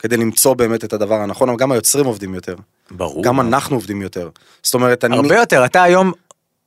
כדי 0.00 0.16
למצוא 0.16 0.54
באמת 0.54 0.84
את 0.84 0.92
הדבר 0.92 1.14
הנכון, 1.14 1.48
אבל 1.48 1.58
גם 1.58 1.72
היוצרים 1.72 2.06
עובדים 2.06 2.34
יותר. 2.34 2.54
ברור. 2.90 3.24
גם 3.24 3.40
אנחנו 3.40 3.76
עובדים 3.76 4.02
יותר. 4.02 4.28
זאת 4.62 4.74
אומרת, 4.74 5.04
אני... 5.04 5.16
הרבה 5.16 5.36
יותר, 5.36 5.64
אתה 5.64 5.82
היום 5.82 6.12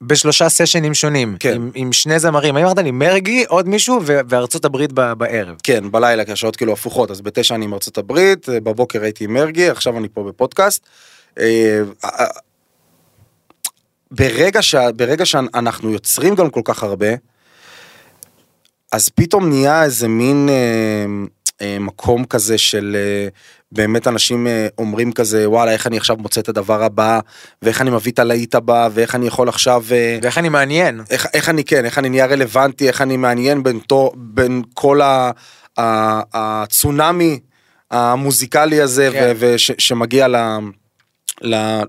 בשלושה 0.01 0.49
סשנים 0.49 0.93
שונים, 0.93 1.37
כן. 1.39 1.55
עם, 1.55 1.71
עם 1.75 1.93
שני 1.93 2.19
זמרים, 2.19 2.55
האם 2.55 2.65
אמרת 2.65 2.77
לי 2.77 2.91
מרגי, 2.91 3.45
עוד 3.47 3.67
מישהו 3.67 3.99
וארצות 4.03 4.65
הברית 4.65 4.91
ב- 4.93 5.13
בערב. 5.13 5.55
כן, 5.63 5.91
בלילה, 5.91 6.25
כי 6.25 6.31
השעות 6.31 6.55
כאילו 6.55 6.73
הפוכות, 6.73 7.11
אז 7.11 7.21
בתשע 7.21 7.55
אני 7.55 7.65
עם 7.65 7.73
ארצות 7.73 7.97
הברית, 7.97 8.49
אה, 8.49 8.59
בבוקר 8.59 9.03
הייתי 9.03 9.23
עם 9.23 9.33
מרגי, 9.33 9.69
עכשיו 9.69 9.97
אני 9.97 10.07
פה 10.09 10.23
בפודקאסט. 10.23 10.85
אה, 11.39 11.81
אה, 12.05 12.25
ברגע, 14.11 14.61
ש... 14.61 14.75
ברגע 14.75 15.25
שאנחנו 15.25 15.91
יוצרים 15.91 16.35
גם 16.35 16.49
כל 16.49 16.61
כך 16.63 16.83
הרבה, 16.83 17.07
אז 18.91 19.09
פתאום 19.09 19.49
נהיה 19.49 19.83
איזה 19.83 20.07
מין 20.07 20.49
אה, 20.49 20.55
אה, 20.55 21.05
מקום 21.79 22.25
כזה 22.25 22.57
של 22.57 22.97
אה, 22.99 23.27
באמת 23.71 24.07
אנשים 24.07 24.47
אה, 24.47 24.67
אומרים 24.77 25.11
כזה 25.11 25.49
וואלה 25.49 25.71
איך 25.71 25.87
אני 25.87 25.97
עכשיו 25.97 26.17
מוצא 26.17 26.41
את 26.41 26.49
הדבר 26.49 26.83
הבא 26.83 27.19
ואיך 27.61 27.81
אני 27.81 27.89
מביא 27.89 28.11
את 28.11 28.19
הלהיט 28.19 28.55
הבא 28.55 28.89
ואיך 28.93 29.15
אני 29.15 29.27
יכול 29.27 29.49
עכשיו 29.49 29.83
אה, 29.91 30.19
ואיך 30.21 30.37
אני 30.37 30.49
מעניין. 30.49 31.01
איך, 31.09 31.27
איך 31.33 31.49
אני 31.49 31.63
כן, 31.63 31.85
איך 31.85 31.97
אני 31.97 32.09
נהיה 32.09 32.25
רלוונטי, 32.25 32.87
איך 32.87 33.01
אני 33.01 33.17
מעניין 33.17 33.63
בין, 33.63 33.79
תו, 33.79 34.11
בין 34.15 34.61
כל 34.73 34.99
הצונאמי 35.77 37.39
המוזיקלי 37.91 38.81
הזה 38.81 39.09
כן. 39.13 39.33
ו, 39.37 39.53
וש, 39.55 39.71
שמגיע 39.77 40.27
ל, 40.27 40.35
ל, 41.41 41.81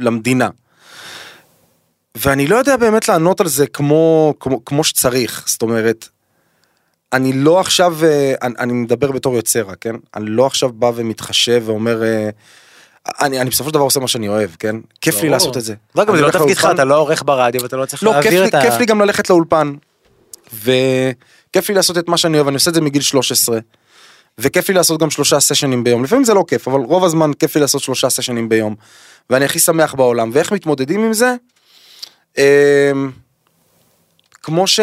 למדינה. 0.00 0.48
ואני 2.16 2.46
לא 2.46 2.56
יודע 2.56 2.76
באמת 2.76 3.08
לענות 3.08 3.40
על 3.40 3.48
זה 3.48 3.66
כמו, 3.66 4.34
כמו, 4.40 4.64
כמו 4.64 4.84
שצריך, 4.84 5.44
זאת 5.46 5.62
אומרת, 5.62 6.08
אני 7.16 7.32
לא 7.32 7.60
עכשיו, 7.60 7.96
אה, 8.04 8.34
אני, 8.42 8.54
אני 8.58 8.72
מדבר 8.72 9.12
בתור 9.12 9.36
יוצר, 9.36 9.66
כן? 9.80 9.96
אני 10.16 10.26
לא 10.26 10.46
עכשיו 10.46 10.72
בא 10.72 10.90
ומתחשב 10.94 11.62
ואומר, 11.66 12.02
אה, 12.04 12.30
אני, 13.20 13.40
אני 13.40 13.50
בסופו 13.50 13.70
של 13.70 13.74
דבר 13.74 13.82
עושה 13.82 14.00
מה 14.00 14.08
שאני 14.08 14.28
אוהב, 14.28 14.50
כן? 14.58 14.76
כיף 15.00 15.22
לי. 15.22 15.28
לעשות 15.28 15.56
את 15.56 15.64
זה. 15.64 15.74
לא, 15.94 16.04
גם 16.04 16.10
אני 16.14 16.18
זה 16.18 16.26
לא 16.26 16.30
תפקידך, 16.30 16.68
אתה 16.74 16.84
לא 16.84 16.98
עורך 16.98 17.22
ברדיו 17.26 17.62
ואתה 17.62 17.76
לא 17.76 17.86
צריך 17.86 18.02
לא, 18.02 18.12
להעביר 18.12 18.46
את 18.46 18.54
ה... 18.54 18.62
כיף 18.62 18.74
לי 18.78 18.86
גם 18.86 19.00
ללכת 19.00 19.30
לאולפן. 19.30 19.74
וכיף 20.52 21.68
לי 21.68 21.74
לעשות 21.74 21.98
את 21.98 22.08
מה 22.08 22.16
שאני 22.16 22.36
אוהב, 22.36 22.46
אני 22.46 22.54
עושה 22.54 22.70
את 22.70 22.74
זה 22.74 22.80
מגיל 22.80 23.02
13. 23.02 23.58
וכיף 24.38 24.68
לי 24.68 24.74
לעשות 24.74 25.00
גם 25.00 25.10
שלושה 25.10 25.40
סשנים 25.40 25.84
ביום. 25.84 26.04
לפעמים 26.04 26.24
זה 26.24 26.34
לא 26.34 26.44
כיף, 26.48 26.68
אבל 26.68 26.80
רוב 26.80 27.04
הזמן 27.04 27.32
כיף 27.32 27.54
לי 27.54 27.60
לעשות 27.60 27.82
שלושה 27.82 28.10
סשנים 28.10 28.48
ביום. 28.48 28.74
ואני 29.30 29.44
הכי 29.44 29.58
שמח 29.58 29.94
בעולם. 29.94 30.30
ואיך 30.32 30.52
מתמודדים 30.52 31.04
עם 31.04 31.12
זה? 31.12 31.34
אמ, 32.38 32.42
כמו, 34.42 34.66
ש... 34.66 34.80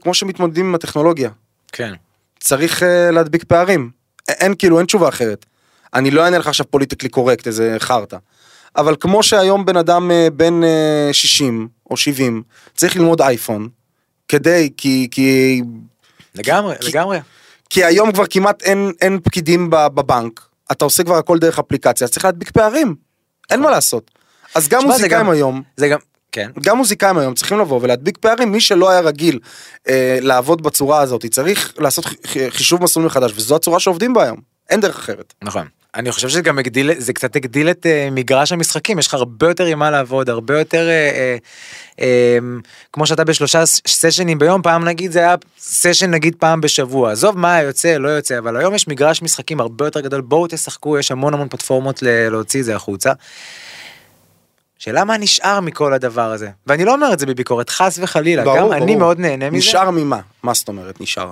כמו 0.00 0.14
שמתמודדים 0.14 0.66
עם 0.66 0.74
הטכנולוגיה. 0.74 1.30
כן. 1.76 1.92
צריך 2.40 2.82
uh, 2.82 2.86
להדביק 3.12 3.44
פערים. 3.44 3.90
אין 4.28 4.54
כאילו, 4.58 4.78
אין 4.78 4.86
תשובה 4.86 5.08
אחרת. 5.08 5.46
אני 5.94 6.10
לא 6.10 6.24
אענה 6.24 6.38
לך 6.38 6.46
עכשיו 6.46 6.70
פוליטיקלי 6.70 7.08
קורקט, 7.08 7.46
איזה 7.46 7.76
חרטא. 7.78 8.16
אבל 8.76 8.96
כמו 9.00 9.22
שהיום 9.22 9.64
בן 9.64 9.76
אדם 9.76 10.10
uh, 10.10 10.30
בן 10.30 10.60
uh, 10.62 11.12
60 11.12 11.68
או 11.90 11.96
70 11.96 12.42
צריך 12.74 12.96
ללמוד 12.96 13.20
אייפון, 13.20 13.68
כדי, 14.28 14.70
כי, 14.76 15.08
כי, 15.10 15.62
לגמרי, 16.34 16.74
כי- 16.80 16.88
לגמרי. 16.88 17.18
כי 17.70 17.84
היום 17.84 18.12
כבר 18.12 18.26
כמעט 18.30 18.62
אין, 18.62 18.92
אין 19.00 19.20
פקידים 19.24 19.70
בבנק, 19.70 20.40
אתה 20.72 20.84
עושה 20.84 21.04
כבר 21.04 21.16
הכל 21.16 21.38
דרך 21.38 21.58
אפליקציה, 21.58 22.04
אז 22.04 22.10
צריך 22.10 22.24
להדביק 22.24 22.50
פערים. 22.50 22.94
אין 23.50 23.60
מה 23.60 23.70
לעשות. 23.70 24.10
אז 24.54 24.68
גם 24.68 24.84
מוזיקאים 24.84 25.30
היום, 25.30 25.62
זה 25.76 25.88
גם, 25.88 25.98
כן. 26.36 26.50
גם 26.62 26.76
מוזיקאים 26.76 27.18
היום 27.18 27.34
צריכים 27.34 27.58
לבוא 27.58 27.80
ולהדביק 27.82 28.18
פערים, 28.18 28.52
מי 28.52 28.60
שלא 28.60 28.90
היה 28.90 29.00
רגיל 29.00 29.38
אה, 29.88 30.18
לעבוד 30.22 30.62
בצורה 30.62 31.00
הזאת, 31.00 31.26
צריך 31.26 31.74
לעשות 31.78 32.04
חישוב 32.48 32.82
מסלול 32.82 33.06
מחדש, 33.06 33.32
וזו 33.34 33.56
הצורה 33.56 33.80
שעובדים 33.80 34.14
בה 34.14 34.22
היום, 34.22 34.36
אין 34.70 34.80
דרך 34.80 34.98
אחרת. 34.98 35.34
נכון. 35.42 35.66
אני 35.94 36.12
חושב 36.12 36.28
שזה 36.28 36.42
גם 36.42 36.58
הגדיל, 36.58 36.90
זה 36.98 37.12
קצת 37.12 37.36
הגדיל 37.36 37.70
את 37.70 37.86
uh, 37.86 38.14
מגרש 38.14 38.52
המשחקים, 38.52 38.98
יש 38.98 39.06
לך 39.06 39.14
הרבה 39.14 39.48
יותר 39.48 39.64
עם 39.64 39.78
מה 39.78 39.90
לעבוד, 39.90 40.30
הרבה 40.30 40.58
יותר, 40.58 40.88
uh, 40.88 41.98
uh, 41.98 42.00
um, 42.00 42.02
כמו 42.92 43.06
שאתה 43.06 43.24
בשלושה 43.24 43.66
סשנים 43.66 44.38
ביום, 44.38 44.62
פעם 44.62 44.84
נגיד 44.84 45.12
זה 45.12 45.18
היה 45.18 45.34
סשן 45.58 46.10
נגיד 46.10 46.36
פעם 46.38 46.60
בשבוע, 46.60 47.12
עזוב 47.12 47.38
מה 47.38 47.62
יוצא, 47.62 47.96
לא 47.96 48.08
יוצא, 48.08 48.38
אבל 48.38 48.56
היום 48.56 48.74
יש 48.74 48.88
מגרש 48.88 49.22
משחקים 49.22 49.60
הרבה 49.60 49.84
יותר 49.86 50.00
גדול, 50.00 50.20
בואו 50.20 50.46
תשחקו, 50.46 50.98
יש 50.98 51.12
המון 51.12 51.34
המון 51.34 51.48
פלטפורמות 51.48 52.02
להוציא 52.02 52.60
את 52.60 52.64
זה 52.64 52.76
החוצה. 52.76 53.12
שאלה 54.78 55.04
מה 55.04 55.16
נשאר 55.16 55.60
מכל 55.60 55.92
הדבר 55.92 56.32
הזה, 56.32 56.50
ואני 56.66 56.84
לא 56.84 56.94
אומר 56.94 57.12
את 57.12 57.18
זה 57.18 57.26
בביקורת, 57.26 57.70
חס 57.70 57.98
וחלילה, 58.02 58.44
גם 58.44 58.56
ברור, 58.56 58.74
אני 58.74 58.86
ברור. 58.86 58.98
מאוד 58.98 59.20
נהנה 59.20 59.50
מזה. 59.50 59.58
נשאר 59.58 59.90
ממה? 59.90 60.20
מה 60.42 60.54
זאת 60.54 60.68
אומרת 60.68 61.00
נשאר? 61.00 61.30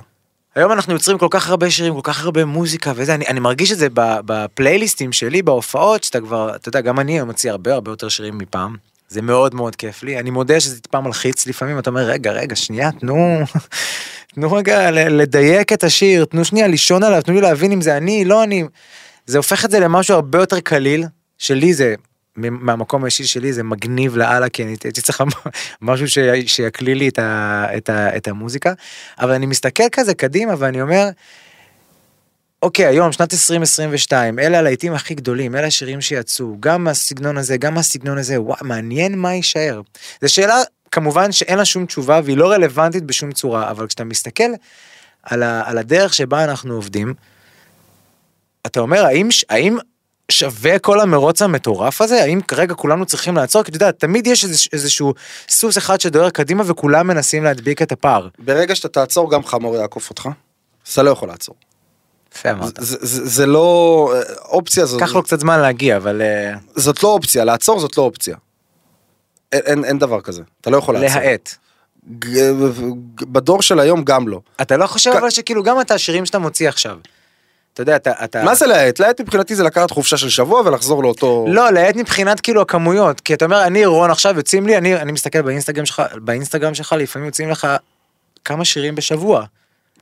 היום 0.55 0.73
אנחנו 0.73 0.93
יוצרים 0.93 1.19
כל 1.19 1.27
כך 1.31 1.49
הרבה 1.49 1.71
שירים, 1.71 1.95
כל 1.95 2.01
כך 2.03 2.25
הרבה 2.25 2.45
מוזיקה 2.45 2.93
וזה, 2.97 3.15
אני, 3.15 3.27
אני 3.27 3.41
מרגיש 3.41 3.73
את 3.73 3.79
זה 3.79 3.89
בפלייליסטים 3.95 5.13
שלי, 5.13 5.43
בהופעות, 5.43 6.05
שאתה 6.05 6.21
כבר, 6.21 6.57
אתה 6.57 6.69
יודע, 6.69 6.81
גם 6.81 7.01
אני 7.01 7.23
מוציא 7.23 7.51
הרבה 7.51 7.75
הרבה 7.75 7.91
יותר 7.91 8.09
שירים 8.09 8.39
מפעם. 8.39 8.77
זה 9.09 9.23
מאוד 9.23 9.55
מאוד 9.55 9.77
כיף 9.77 10.03
לי, 10.03 10.19
אני 10.19 10.31
מודה 10.31 10.61
שזה 10.61 10.81
טיפה 10.81 11.01
מלחיץ 11.01 11.47
לפעמים, 11.47 11.79
אתה 11.79 11.91
אומר, 11.91 12.01
רגע, 12.03 12.33
רגע, 12.33 12.57
שנייה, 12.57 12.93
תנו, 12.93 13.41
תנו 14.35 14.53
רגע 14.53 14.91
לדייק 14.91 15.73
את 15.73 15.85
השיר, 15.85 16.25
תנו 16.25 16.45
שנייה 16.45 16.67
לישון 16.67 17.03
עליו, 17.03 17.23
תנו 17.23 17.35
לי 17.35 17.41
להבין 17.41 17.73
אם 17.73 17.81
זה 17.81 17.97
אני, 17.97 18.25
לא 18.25 18.43
אני. 18.43 18.65
זה 19.27 19.37
הופך 19.39 19.65
את 19.65 19.71
זה 19.71 19.81
למשהו 19.81 20.15
הרבה 20.15 20.39
יותר 20.39 20.61
קליל, 20.61 21.05
שלי 21.39 21.75
זה, 21.75 21.95
מהמקום 22.37 23.05
האישי 23.05 23.25
שלי 23.25 23.53
זה 23.53 23.62
מגניב 23.62 24.16
לאללה, 24.16 24.49
כי 24.49 24.62
אני 24.62 24.77
הייתי 24.85 25.03
צריך 25.03 25.23
משהו 25.83 26.09
ש- 26.09 26.18
שיקליל 26.47 26.99
לי 26.99 27.09
את, 27.09 27.18
ה, 27.18 27.66
את, 27.77 27.90
ה, 27.90 28.16
את 28.16 28.29
המוזיקה, 28.29 28.73
אבל 29.18 29.33
אני 29.33 29.47
מסתכל 29.47 29.88
כזה 29.92 30.14
קדימה 30.14 30.55
ואני 30.59 30.83
אומר, 30.83 31.09
אוקיי, 32.62 32.87
היום, 32.87 33.12
שנת 33.12 33.33
2022, 33.33 34.38
אלה 34.38 34.59
הלהיטים 34.59 34.92
הכי 34.92 35.14
גדולים, 35.14 35.57
אלה 35.57 35.66
השירים 35.66 36.01
שיצאו, 36.01 36.57
גם 36.61 36.85
מהסגנון 36.85 37.37
הזה, 37.37 37.57
גם 37.57 37.75
מהסגנון 37.75 38.18
הזה, 38.18 38.40
וואי, 38.40 38.59
מעניין 38.62 39.18
מה 39.18 39.35
יישאר. 39.35 39.81
זו 40.20 40.33
שאלה, 40.33 40.62
כמובן 40.90 41.33
שאין 41.33 41.59
לה 41.59 41.64
שום 41.64 41.87
תשובה 41.87 42.20
והיא 42.25 42.37
לא 42.37 42.53
רלוונטית 42.53 43.03
בשום 43.05 43.33
צורה, 43.33 43.70
אבל 43.70 43.87
כשאתה 43.87 44.05
מסתכל 44.05 44.51
על, 45.23 45.42
ה, 45.42 45.62
על 45.66 45.79
הדרך 45.79 46.14
שבה 46.14 46.44
אנחנו 46.44 46.75
עובדים, 46.75 47.14
אתה 48.66 48.81
אומר, 48.81 49.05
האם, 49.05 49.29
האם 49.51 49.77
שווה 50.33 50.79
כל 50.79 51.01
המרוץ 51.01 51.43
המטורף 51.43 52.01
הזה? 52.01 52.23
האם 52.23 52.41
כרגע 52.41 52.75
כולנו 52.75 53.07
צריכים 53.07 53.37
לעצור? 53.37 53.63
כי 53.63 53.71
אתה 53.71 53.77
יודע, 53.77 53.91
תמיד 53.91 54.27
יש 54.27 54.45
איזשהו 54.73 55.15
סוס 55.49 55.79
אחד 55.79 56.01
שדוהר 56.01 56.31
קדימה 56.31 56.63
וכולם 56.67 57.07
מנסים 57.07 57.45
להדביק 57.45 57.83
את 57.83 57.93
הפער. 57.93 58.29
ברגע 58.39 58.75
שאתה 58.75 58.89
תעצור 58.89 59.31
גם 59.31 59.45
חמור 59.45 59.77
יעקוף 59.77 60.11
אותך. 60.11 60.29
אתה 60.93 61.03
לא 61.03 61.11
יכול 61.11 61.29
לעצור. 61.29 61.55
יפה 62.37 62.51
אמרת. 62.51 62.73
זה, 62.81 62.97
זה, 63.01 63.29
זה 63.29 63.47
לא 63.47 64.13
אופציה 64.45 64.87
זאת, 64.87 65.03
לקח 65.03 65.15
לו 65.15 65.23
קצת 65.23 65.41
זמן 65.41 65.61
להגיע, 65.61 65.97
אבל 65.97 66.23
אה, 66.23 66.53
זאת 66.77 67.03
לא 67.03 67.09
אופציה 67.09 67.45
לעצור 67.45 67.81
זאת 67.81 67.97
לא 67.99 68.03
אופציה. 68.03 68.37
אין, 69.53 69.61
אין, 69.67 69.85
אין 69.85 69.99
דבר 69.99 70.21
כזה 70.21 70.43
אתה 70.61 70.71
לא 70.71 70.77
יכול 70.77 70.99
לעצור. 70.99 71.21
להאט. 71.21 71.55
בדור 73.21 73.63
של 73.63 73.81
היום 73.81 74.05
גם 74.05 74.29
לא. 74.29 74.41
אתה 74.63 74.77
לא 74.77 74.87
חושב 74.87 75.13
כ- 75.13 75.17
אבל 75.17 75.31
שכאילו 75.31 75.63
גם 75.63 75.81
את 75.81 75.91
השירים 75.91 76.27
שאתה 76.27 76.39
מוציא 76.39 76.69
עכשיו. 76.69 76.99
אתה 77.75 77.83
יודע, 77.83 77.97
אתה... 77.97 78.13
אתה... 78.25 78.45
מה 78.45 78.55
זה 78.55 78.67
להאט? 78.67 78.99
להאט 78.99 79.21
מבחינתי 79.21 79.55
זה 79.55 79.63
לקחת 79.63 79.91
חופשה 79.91 80.17
של 80.17 80.29
שבוע 80.29 80.61
ולחזור 80.61 81.03
לאותו... 81.03 81.47
לא, 81.49 81.71
להאט 81.73 81.97
מבחינת 81.97 82.41
כאילו 82.41 82.63
הכמויות, 82.63 83.21
כי 83.21 83.35
אתה 83.35 83.45
אומר, 83.45 83.65
אני 83.65 83.87
רון 83.87 84.11
עכשיו 84.11 84.37
יוצאים 84.37 84.67
לי, 84.67 84.79
אני, 84.79 84.97
אני 84.97 85.13
מסתכל 85.13 85.43
באינסטגרם 85.43 85.87
שלך, 85.87 86.03
באינסטגרם 86.15 86.75
שלך 86.75 86.95
לפעמים 86.99 87.27
יוצאים 87.27 87.51
לך 87.51 87.67
כמה 88.45 88.65
שירים 88.65 88.95
בשבוע. 88.95 89.45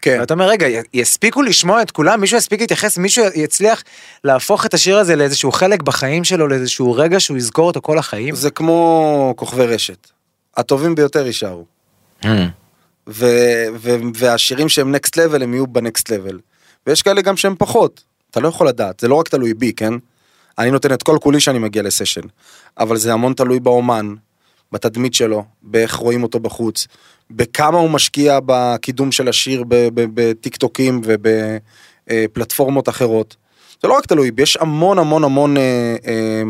כן. 0.02 0.16
ואתה 0.20 0.34
אומר, 0.34 0.48
רגע, 0.48 0.66
יספיקו 0.94 1.42
לשמוע 1.42 1.82
את 1.82 1.90
כולם, 1.90 2.20
מישהו 2.20 2.38
יספיק 2.38 2.60
להתייחס, 2.60 2.98
מישהו 2.98 3.24
יצליח 3.34 3.82
להפוך 4.24 4.66
את 4.66 4.74
השיר 4.74 4.98
הזה 4.98 5.16
לאיזשהו 5.16 5.52
חלק 5.52 5.82
בחיים 5.82 6.24
שלו, 6.24 6.48
לאיזשהו 6.48 6.92
רגע 6.92 7.20
שהוא 7.20 7.36
יזכור 7.36 7.66
אותו 7.66 7.80
כל 7.82 7.98
החיים. 7.98 8.34
זה 8.34 8.50
כמו 8.50 9.34
כוכבי 9.36 9.66
רשת. 9.66 10.10
הטובים 10.56 10.94
ביותר 10.94 11.26
יישארו. 11.26 11.64
ו- 13.08 13.66
ו- 13.74 13.96
והשירים 14.14 14.68
שהם 14.68 14.92
נקסט 14.92 15.16
לבל 15.16 15.42
הם 15.42 15.54
יהיו 15.54 15.66
בנקסט 15.66 16.10
לבל. 16.10 16.38
ויש 16.86 17.02
כאלה 17.02 17.22
גם 17.22 17.36
שהם 17.36 17.54
פחות. 17.58 18.04
אתה 18.30 18.40
לא 18.40 18.48
יכול 18.48 18.68
לדעת, 18.68 19.00
זה 19.00 19.08
לא 19.08 19.14
רק 19.14 19.28
תלוי 19.28 19.54
בי, 19.54 19.72
כן? 19.72 19.94
אני 20.58 20.70
נותן 20.70 20.92
את 20.92 21.02
כל 21.02 21.18
כולי 21.20 21.40
שאני 21.40 21.58
מגיע 21.58 21.82
לסשן. 21.82 22.20
אבל 22.78 22.96
זה 22.96 23.12
המון 23.12 23.34
תלוי 23.34 23.60
באומן, 23.60 24.14
בתדמית 24.72 25.14
שלו, 25.14 25.44
באיך 25.62 25.94
רואים 25.94 26.22
אותו 26.22 26.40
בחוץ, 26.40 26.86
בכמה 27.30 27.78
הוא 27.78 27.90
משקיע 27.90 28.38
בקידום 28.46 29.12
של 29.12 29.28
השיר 29.28 29.64
בטיק 29.94 30.56
טוקים 30.56 31.00
ובפלטפורמות 31.04 32.88
אחרות. 32.88 33.36
זה 33.82 33.88
לא 33.88 33.94
רק 33.96 34.06
תלוי 34.06 34.30
בי, 34.30 34.42
יש 34.42 34.56
המון 34.56 34.98
המון 34.98 35.24
המון 35.24 35.56
אה, 35.56 35.96
אה, 36.06 36.42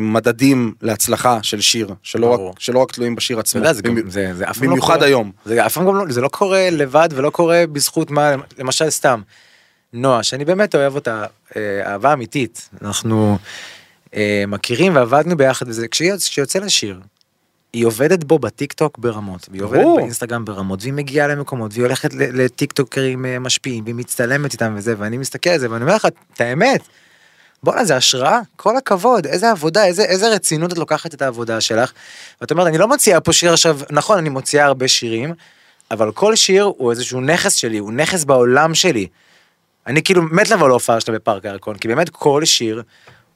מדדים 0.00 0.74
להצלחה 0.82 1.38
של 1.42 1.60
שיר, 1.60 1.94
שלא 2.02 2.36
ברור. 2.36 2.50
רק, 2.50 2.60
שלא 2.60 2.78
רק 2.78 2.92
תלויים 2.92 3.14
בשיר 3.16 3.36
אתה 3.36 3.40
עצמו. 3.40 3.60
יודע, 3.60 3.72
זה, 3.72 3.82
במי- 3.82 4.02
זה, 4.08 4.34
זה 4.34 4.50
אף 4.50 4.56
פעם 4.58 4.64
לא 4.64 4.70
במיוחד 4.70 4.94
קורה- 4.94 5.06
היום. 5.06 5.32
זה 5.44 5.66
אף 5.66 5.74
פעם 5.74 5.86
גם 5.86 5.96
לא, 5.96 6.04
זה 6.08 6.20
לא 6.20 6.28
קורה 6.28 6.68
לבד 6.70 7.08
ולא 7.12 7.30
קורה 7.30 7.64
בזכות 7.72 8.10
מה, 8.10 8.30
למשל 8.58 8.90
סתם, 8.90 9.20
נועה, 9.92 10.22
שאני 10.22 10.44
באמת 10.44 10.74
אוהב 10.74 10.94
אותה, 10.94 11.24
אה, 11.56 11.92
אהבה 11.92 12.12
אמיתית, 12.12 12.68
אנחנו 12.82 13.38
אה, 14.14 14.44
מכירים 14.48 14.94
ועבדנו 14.96 15.36
ביחד 15.36 15.66
כשהיא- 15.90 16.12
כשיוצא 16.16 16.58
לשיר, 16.58 17.00
היא 17.72 17.86
עובדת 17.86 18.24
בו 18.24 18.38
בטיק 18.38 18.72
טוק 18.72 18.98
ברמות, 18.98 19.48
והיא 19.50 19.62
עובדת. 19.62 19.86
באינסטגרם 19.96 20.44
ברמות, 20.44 20.82
והיא 20.82 20.92
מגיעה 20.92 21.28
למקומות, 21.28 21.70
והיא 21.72 21.84
הולכת 21.84 22.10
לטיק 22.14 22.72
טוקרים 22.72 23.26
אה, 23.26 23.38
משפיעים, 23.38 23.84
והיא 23.84 23.94
מצטלמת 23.94 24.52
איתם 24.52 24.74
וזה, 24.76 24.94
ואני 24.98 25.18
מסתכל 25.18 25.50
על 25.50 25.58
זה 25.58 25.70
ואני 25.70 25.84
אומר 25.84 25.94
לך, 25.94 26.06
את 26.34 26.40
האמת, 26.40 26.80
בואנה 27.64 27.84
זה 27.84 27.96
השראה, 27.96 28.40
כל 28.56 28.76
הכבוד, 28.76 29.26
איזה 29.26 29.50
עבודה, 29.50 29.84
איזה, 29.84 30.02
איזה 30.02 30.28
רצינות 30.28 30.72
את 30.72 30.78
לוקחת 30.78 31.14
את 31.14 31.22
העבודה 31.22 31.60
שלך. 31.60 31.92
ואת 32.40 32.50
אומרת, 32.50 32.66
אני 32.66 32.78
לא 32.78 32.88
מוציאה 32.88 33.20
פה 33.20 33.32
שיר 33.32 33.52
עכשיו, 33.52 33.78
נכון, 33.90 34.18
אני 34.18 34.28
מוציאה 34.28 34.64
הרבה 34.64 34.88
שירים, 34.88 35.34
אבל 35.90 36.12
כל 36.12 36.36
שיר 36.36 36.64
הוא 36.64 36.90
איזשהו 36.90 37.20
נכס 37.20 37.54
שלי, 37.54 37.78
הוא 37.78 37.92
נכס 37.92 38.24
בעולם 38.24 38.74
שלי. 38.74 39.06
אני 39.86 40.02
כאילו 40.02 40.22
מת 40.22 40.50
לבוא 40.50 40.68
להופעה 40.68 41.00
שלה 41.00 41.14
בפארק 41.14 41.44
הירקון, 41.44 41.76
כי 41.76 41.88
באמת 41.88 42.08
כל 42.08 42.44
שיר, 42.44 42.82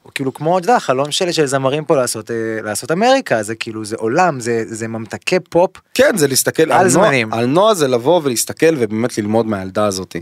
הוא 0.03 0.11
כאילו 0.15 0.33
כמו, 0.33 0.57
אתה 0.57 0.65
יודע, 0.65 0.79
חלום 0.79 1.11
שלי 1.11 1.33
של 1.33 1.45
זמרים 1.45 1.85
פה 1.85 1.95
לעשות, 1.95 2.31
אה, 2.31 2.35
לעשות 2.63 2.91
אמריקה, 2.91 3.43
זה 3.43 3.55
כאילו, 3.55 3.85
זה 3.85 3.95
עולם, 3.99 4.39
זה, 4.39 4.63
זה 4.65 4.87
ממתקי 4.87 5.39
פופ. 5.39 5.71
כן, 5.93 6.17
זה 6.17 6.27
להסתכל 6.27 6.63
על 6.63 6.71
על 6.71 6.89
זמנים. 6.89 7.33
על 7.33 7.45
נועה 7.45 7.73
זה 7.73 7.87
לבוא 7.87 8.21
ולהסתכל 8.23 8.75
ובאמת 8.77 9.17
ללמוד 9.17 9.45
מהילדה 9.45 9.85
הזאתי. 9.85 10.21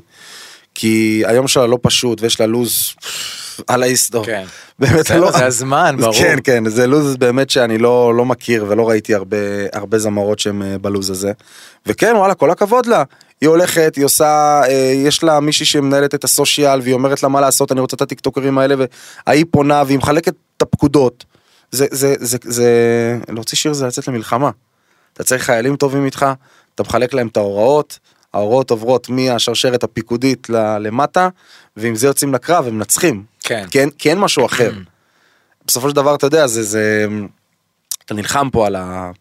כי 0.76 1.24
היום 1.26 1.48
שלה 1.48 1.68
לא 1.68 1.80
פשוט 1.82 2.22
ויש 2.22 2.40
לה 2.40 2.46
לוז 2.46 2.94
על 3.68 3.84
ההיסטור. 3.84 4.26
כן. 4.26 4.46
באמת 4.80 5.00
בסדר, 5.00 5.20
לא... 5.20 5.32
זה 5.32 5.46
הזמן, 5.46 5.96
ברור. 6.00 6.14
כן, 6.14 6.38
כן, 6.44 6.70
זה 6.70 6.88
לוז 6.88 7.18
באמת 7.18 7.50
שאני 7.50 7.78
לא, 7.78 8.16
לא 8.16 8.26
מכיר 8.26 8.66
ולא 8.68 8.90
ראיתי 8.90 9.16
הרבה, 9.16 9.38
הרבה 9.74 10.00
זמרות 10.00 10.40
שהן 10.40 10.62
אה, 10.62 10.78
בלוז 10.78 11.10
הזה. 11.10 11.32
וכן, 11.86 12.14
וואלה, 12.16 12.34
כל 12.34 12.52
הכבוד 12.52 12.86
לה. 12.86 13.04
היא 13.42 13.50
הולכת, 13.50 13.96
היא 13.96 14.06
עושה, 14.06 14.62
אה, 14.68 14.94
יש 14.96 15.24
לה 15.24 15.40
מישהי 15.40 15.66
שמנהלת 15.66 16.16
את 16.16 16.24
הסושיאל 16.24 16.80
והיא 16.82 16.94
אומרת 16.94 17.24
לה 17.24 17.30
מה 17.30 17.42
לעשות, 17.42 17.72
אני 17.72 17.82
רוצה 17.82 17.96
את 17.96 18.02
הטיקטוקרים 18.02 18.58
האלה, 18.58 18.76
וההיא 19.28 19.46
פונה 19.52 19.84
והיא 19.88 19.98
מחלקת 19.98 20.34
את 20.58 20.62
הפקודות. 20.62 21.26
זה, 21.72 21.86
זה, 21.92 22.16
זה, 22.20 22.38
זה, 22.44 22.70
להוציא 23.30 23.58
שיר 23.58 23.74
זה 23.74 23.88
לצאת 23.88 24.08
למלחמה. 24.08 24.50
אתה 25.14 25.24
צריך 25.24 25.44
חיילים 25.44 25.76
טובים 25.76 26.06
איתך, 26.06 26.26
אתה 26.76 26.84
מחלק 26.84 27.14
להם 27.14 27.28
את 27.28 27.38
ההוראות, 27.38 28.00
ההוראות 28.36 28.72
עוברות 28.72 29.10
מהשרשרת 29.10 29.84
הפיקודית 29.84 30.50
ל- 30.50 30.78
למטה, 30.78 31.30
ועם 31.78 31.96
זה 31.96 32.08
יוצאים 32.08 32.34
לקרב, 32.34 32.68
הם 32.68 32.78
מנצחים. 32.78 33.24
כן. 33.40 33.66
כי 33.72 33.80
אין, 33.80 33.90
כי 33.90 34.10
אין 34.10 34.20
משהו 34.20 34.46
אחר. 34.46 34.72
בסופו 35.68 35.90
של 35.90 35.96
דבר, 35.96 36.16
אתה 36.16 36.28
יודע, 36.28 36.48
זה, 36.48 36.64
זה, 36.64 37.08
אתה 38.06 38.14
נלחם 38.14 38.50
פה 38.50 38.68
על 38.68 38.76
ה... 38.76 39.12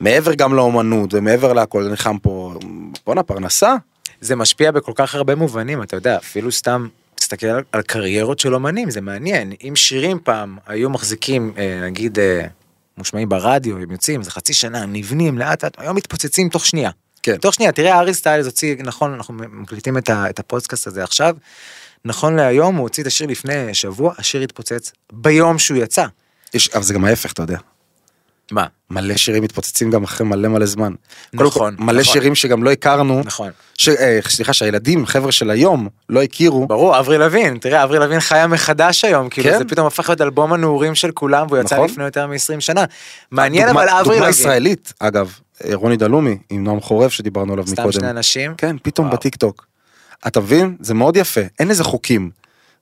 מעבר 0.00 0.34
גם 0.34 0.54
לאומנות 0.54 1.14
ומעבר 1.14 1.52
להכל, 1.52 1.80
אתה 1.82 1.90
נלחם 1.90 2.18
פה, 2.18 2.54
בואנה, 3.06 3.22
פרנסה? 3.22 3.74
זה 4.20 4.36
משפיע 4.36 4.70
בכל 4.70 4.92
כך 4.94 5.14
הרבה 5.14 5.34
מובנים, 5.34 5.82
אתה 5.82 5.96
יודע, 5.96 6.16
אפילו 6.16 6.52
סתם, 6.52 6.88
תסתכל 7.14 7.46
על, 7.46 7.62
על 7.72 7.82
קריירות 7.82 8.38
של 8.38 8.54
אומנים, 8.54 8.90
זה 8.90 9.00
מעניין. 9.00 9.52
אם 9.64 9.76
שירים 9.76 10.18
פעם 10.24 10.58
היו 10.66 10.90
מחזיקים, 10.90 11.52
אה, 11.58 11.80
נגיד, 11.84 12.18
אה, 12.18 12.46
מושמעים 12.98 13.28
ברדיו, 13.28 13.76
הם 13.76 13.90
יוצאים, 13.90 14.22
זה 14.22 14.30
חצי 14.30 14.54
שנה, 14.54 14.82
הם 14.82 14.92
נבנים 14.92 15.38
לאט 15.38 15.64
לאט, 15.64 15.76
היום 15.78 15.96
מתפוצצים 15.96 16.48
תוך 16.48 16.66
שנייה. 16.66 16.90
כן. 17.24 17.36
תוך 17.36 17.54
שנייה, 17.54 17.72
תראה, 17.72 17.98
ארי 17.98 18.14
סטיילס 18.14 18.46
הוציא, 18.46 18.74
נכון, 18.78 19.14
אנחנו 19.14 19.34
מקליטים 19.52 19.98
את, 19.98 20.10
ה, 20.10 20.30
את 20.30 20.38
הפודקאסט 20.38 20.86
הזה 20.86 21.02
עכשיו, 21.04 21.36
נכון 22.04 22.36
להיום 22.36 22.76
הוא 22.76 22.82
הוציא 22.82 23.02
את 23.02 23.06
השיר 23.06 23.26
לפני 23.26 23.74
שבוע, 23.74 24.14
השיר 24.18 24.42
התפוצץ 24.42 24.92
ביום 25.12 25.58
שהוא 25.58 25.78
יצא. 25.78 26.04
יש, 26.54 26.68
אבל 26.68 26.82
זה 26.82 26.94
גם 26.94 27.04
ההפך, 27.04 27.32
אתה 27.32 27.42
יודע. 27.42 27.58
מה? 28.52 28.66
מלא 28.90 29.16
שירים 29.16 29.42
מתפוצצים 29.42 29.90
גם 29.90 30.02
אחרי 30.04 30.26
מלא 30.26 30.48
מלא 30.48 30.66
זמן. 30.66 30.92
נכון, 31.32 31.76
כל, 31.76 31.82
מלא 31.84 32.00
נכון. 32.00 32.12
שירים 32.12 32.34
שגם 32.34 32.62
לא 32.62 32.70
הכרנו, 32.70 33.22
נכון. 33.24 33.50
ש, 33.78 33.88
אה, 33.88 34.18
סליחה, 34.28 34.52
שהילדים, 34.52 35.06
חבר'ה 35.06 35.32
של 35.32 35.50
היום, 35.50 35.88
לא 36.08 36.22
הכירו. 36.22 36.66
ברור, 36.66 36.98
אברי 36.98 37.18
לוין, 37.18 37.58
תראה, 37.58 37.84
אברי 37.84 37.98
לוין 37.98 38.20
חיה 38.20 38.46
מחדש 38.46 39.04
היום, 39.04 39.28
כאילו 39.28 39.50
כן. 39.50 39.58
זה 39.58 39.64
פתאום 39.64 39.86
הפך 39.86 40.08
להיות 40.08 40.20
אלבום 40.20 40.52
הנעורים 40.52 40.94
של 40.94 41.10
כולם, 41.10 41.46
והוא 41.48 41.58
יצא 41.58 41.74
נכון. 41.74 41.88
לפני 41.90 42.04
יותר 42.04 42.26
מ-20 42.26 42.60
שנה. 42.60 42.84
מעניין 43.30 43.66
דוגמה- 43.66 43.80
אבל 43.82 43.90
אברי 43.90 44.02
דוגמה 44.04 44.18
לוין. 44.18 44.30
ישראלית, 44.30 44.92
אגב, 44.98 45.38
רוני 45.72 45.96
דלומי, 45.96 46.38
עם 46.50 46.64
נועם 46.64 46.80
חורב 46.80 47.10
שדיברנו 47.10 47.52
עליו 47.52 47.66
סתם 47.66 47.82
מקודם. 47.82 47.92
שני 47.92 48.10
אנשים. 48.10 48.54
כן, 48.54 48.76
פתאום 48.82 49.06
וואו. 49.06 49.16
בטיק 49.16 49.36
טוק. 49.36 49.66
אתה 50.26 50.40
מבין? 50.40 50.76
זה 50.80 50.94
מאוד 50.94 51.16
יפה, 51.16 51.40
אין 51.58 51.68
לזה 51.68 51.84
חוקים. 51.84 52.30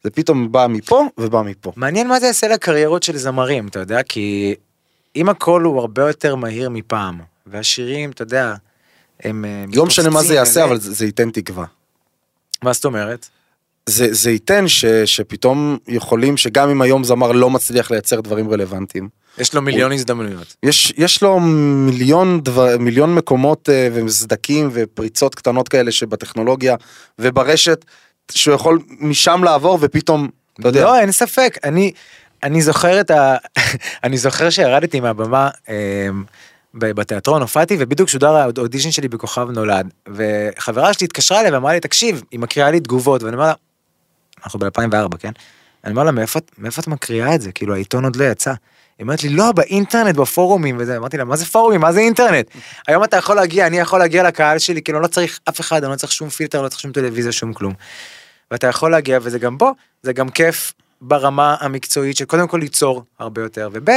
זה 0.04 0.10
פתאום 0.10 0.52
בא 0.52 0.66
מפה 0.70 1.06
ובא 1.18 1.42
מפה. 1.42 1.72
מעניין 1.76 2.08
מה 2.08 2.20
זה 2.20 2.26
יעשה 2.26 2.48
לקריירות 2.48 3.02
של 3.02 3.16
זמרים, 3.16 3.68
אתה 3.68 3.78
יודע, 3.78 4.02
כי 4.02 4.54
אם 5.16 5.28
הכל 5.28 5.62
הוא 5.62 5.80
הרבה 5.80 6.02
יותר 6.06 6.34
מהיר 6.34 6.70
מפעם, 6.70 7.20
והשירים, 7.46 8.10
אתה 8.10 8.22
יודע, 8.22 8.54
הם 9.20 9.44
אה, 9.44 9.64
לא 9.74 9.86
משנה 9.86 10.10
מה 10.10 10.22
זה 10.22 10.34
יעשה, 10.34 10.64
אבל 10.64 10.80
זה 10.80 10.92
זה 10.92 11.06
ייתן 11.06 11.30
תקווה. 11.30 11.64
מה 12.62 12.72
זאת 12.72 12.84
אומרת? 12.84 13.28
זה, 13.86 14.08
זה 14.10 14.30
ייתן 14.30 14.68
ש, 14.68 14.84
שפתאום 14.84 15.78
יכולים, 15.88 16.36
שגם 16.36 16.68
אם 16.68 16.82
היום 16.82 17.04
זמר 17.04 17.32
לא 17.32 17.50
מצליח 17.50 17.90
לייצר 17.90 18.20
דברים 18.20 18.50
רלוונטיים, 18.50 19.08
יש 19.38 19.54
לו 19.54 19.62
מיליון 19.62 19.92
הזדמנויות. 19.92 20.56
יש, 20.62 20.92
יש 20.96 21.22
לו 21.22 21.40
מיליון, 21.40 22.40
דבר, 22.40 22.78
מיליון 22.78 23.14
מקומות 23.14 23.68
אה, 23.68 23.88
וסדקים 23.92 24.70
ופריצות 24.72 25.34
קטנות 25.34 25.68
כאלה 25.68 25.92
שבטכנולוגיה 25.92 26.76
וברשת, 27.18 27.84
שהוא 28.30 28.54
יכול 28.54 28.78
משם 29.00 29.44
לעבור 29.44 29.78
ופתאום, 29.80 30.28
אתה 30.60 30.68
יודע, 30.68 30.84
לא, 30.84 30.98
אין 30.98 31.12
ספק. 31.12 31.58
אני, 31.64 31.92
אני 32.42 32.62
זוכר 32.62 33.00
את 33.00 33.10
ה... 33.10 33.36
אני 34.04 34.18
זוכר 34.18 34.50
שירדתי 34.50 35.00
מהבמה 35.00 35.50
ב- 36.74 36.90
בתיאטרון, 36.92 37.42
הופעתי, 37.42 37.76
ובדיוק 37.78 38.08
שודר 38.08 38.34
האודישן 38.34 38.90
שלי 38.90 39.08
בכוכב 39.08 39.50
נולד. 39.50 39.90
וחברה 40.08 40.92
שלי 40.92 41.04
התקשרה 41.04 41.40
אליי 41.40 41.50
ואמרה 41.50 41.72
לי, 41.72 41.80
תקשיב, 41.80 42.22
היא 42.30 42.40
מקריאה 42.40 42.70
לי 42.70 42.80
תגובות, 42.80 43.22
ואני 43.22 43.36
אומר 43.36 43.46
לה, 43.46 43.54
אנחנו 44.44 44.58
ב-2004, 44.58 45.16
כן? 45.18 45.32
אני 45.84 45.92
אומר 45.92 46.04
לה, 46.04 46.10
מאיפה, 46.10 46.38
מאיפה 46.58 46.80
את 46.80 46.86
מקריאה 46.86 47.34
את 47.34 47.40
זה? 47.40 47.52
כאילו, 47.52 47.74
העיתון 47.74 48.04
עוד 48.04 48.16
לא 48.16 48.24
יצא. 48.24 48.52
היא 49.02 49.06
אומרת 49.06 49.22
לי, 49.22 49.28
לא, 49.28 49.52
באינטרנט, 49.52 50.16
בפורומים 50.16 50.76
וזה. 50.78 50.96
אמרתי 50.96 51.16
לה, 51.16 51.24
מה 51.24 51.36
זה 51.36 51.44
פורומים? 51.44 51.80
מה 51.80 51.92
זה 51.92 52.00
אינטרנט? 52.00 52.46
היום 52.88 53.04
אתה 53.04 53.16
יכול 53.16 53.36
להגיע, 53.36 53.66
אני 53.66 53.78
יכול 53.78 53.98
להגיע 53.98 54.22
לקהל 54.22 54.58
שלי, 54.58 54.82
כאילו, 54.82 55.00
לא 55.00 55.06
צריך 55.06 55.40
אף 55.48 55.60
אחד, 55.60 55.84
אני 55.84 55.92
לא 55.92 55.96
צריך 55.96 56.12
שום 56.12 56.28
פילטר, 56.28 56.62
לא 56.62 56.68
צריך 56.68 56.80
שום 56.80 56.92
טלוויזיה, 56.92 57.32
שום 57.32 57.52
כלום. 57.52 57.74
ואתה 58.50 58.66
יכול 58.66 58.90
להגיע, 58.90 59.18
וזה 59.22 59.38
גם 59.38 59.58
בו, 59.58 59.70
זה 60.02 60.12
גם 60.12 60.28
כיף 60.28 60.72
ברמה 61.00 61.56
המקצועית 61.60 62.16
של 62.16 62.24
קודם 62.24 62.48
כל 62.48 62.58
ליצור 62.58 63.04
הרבה 63.18 63.42
יותר, 63.42 63.68
וב' 63.72 63.90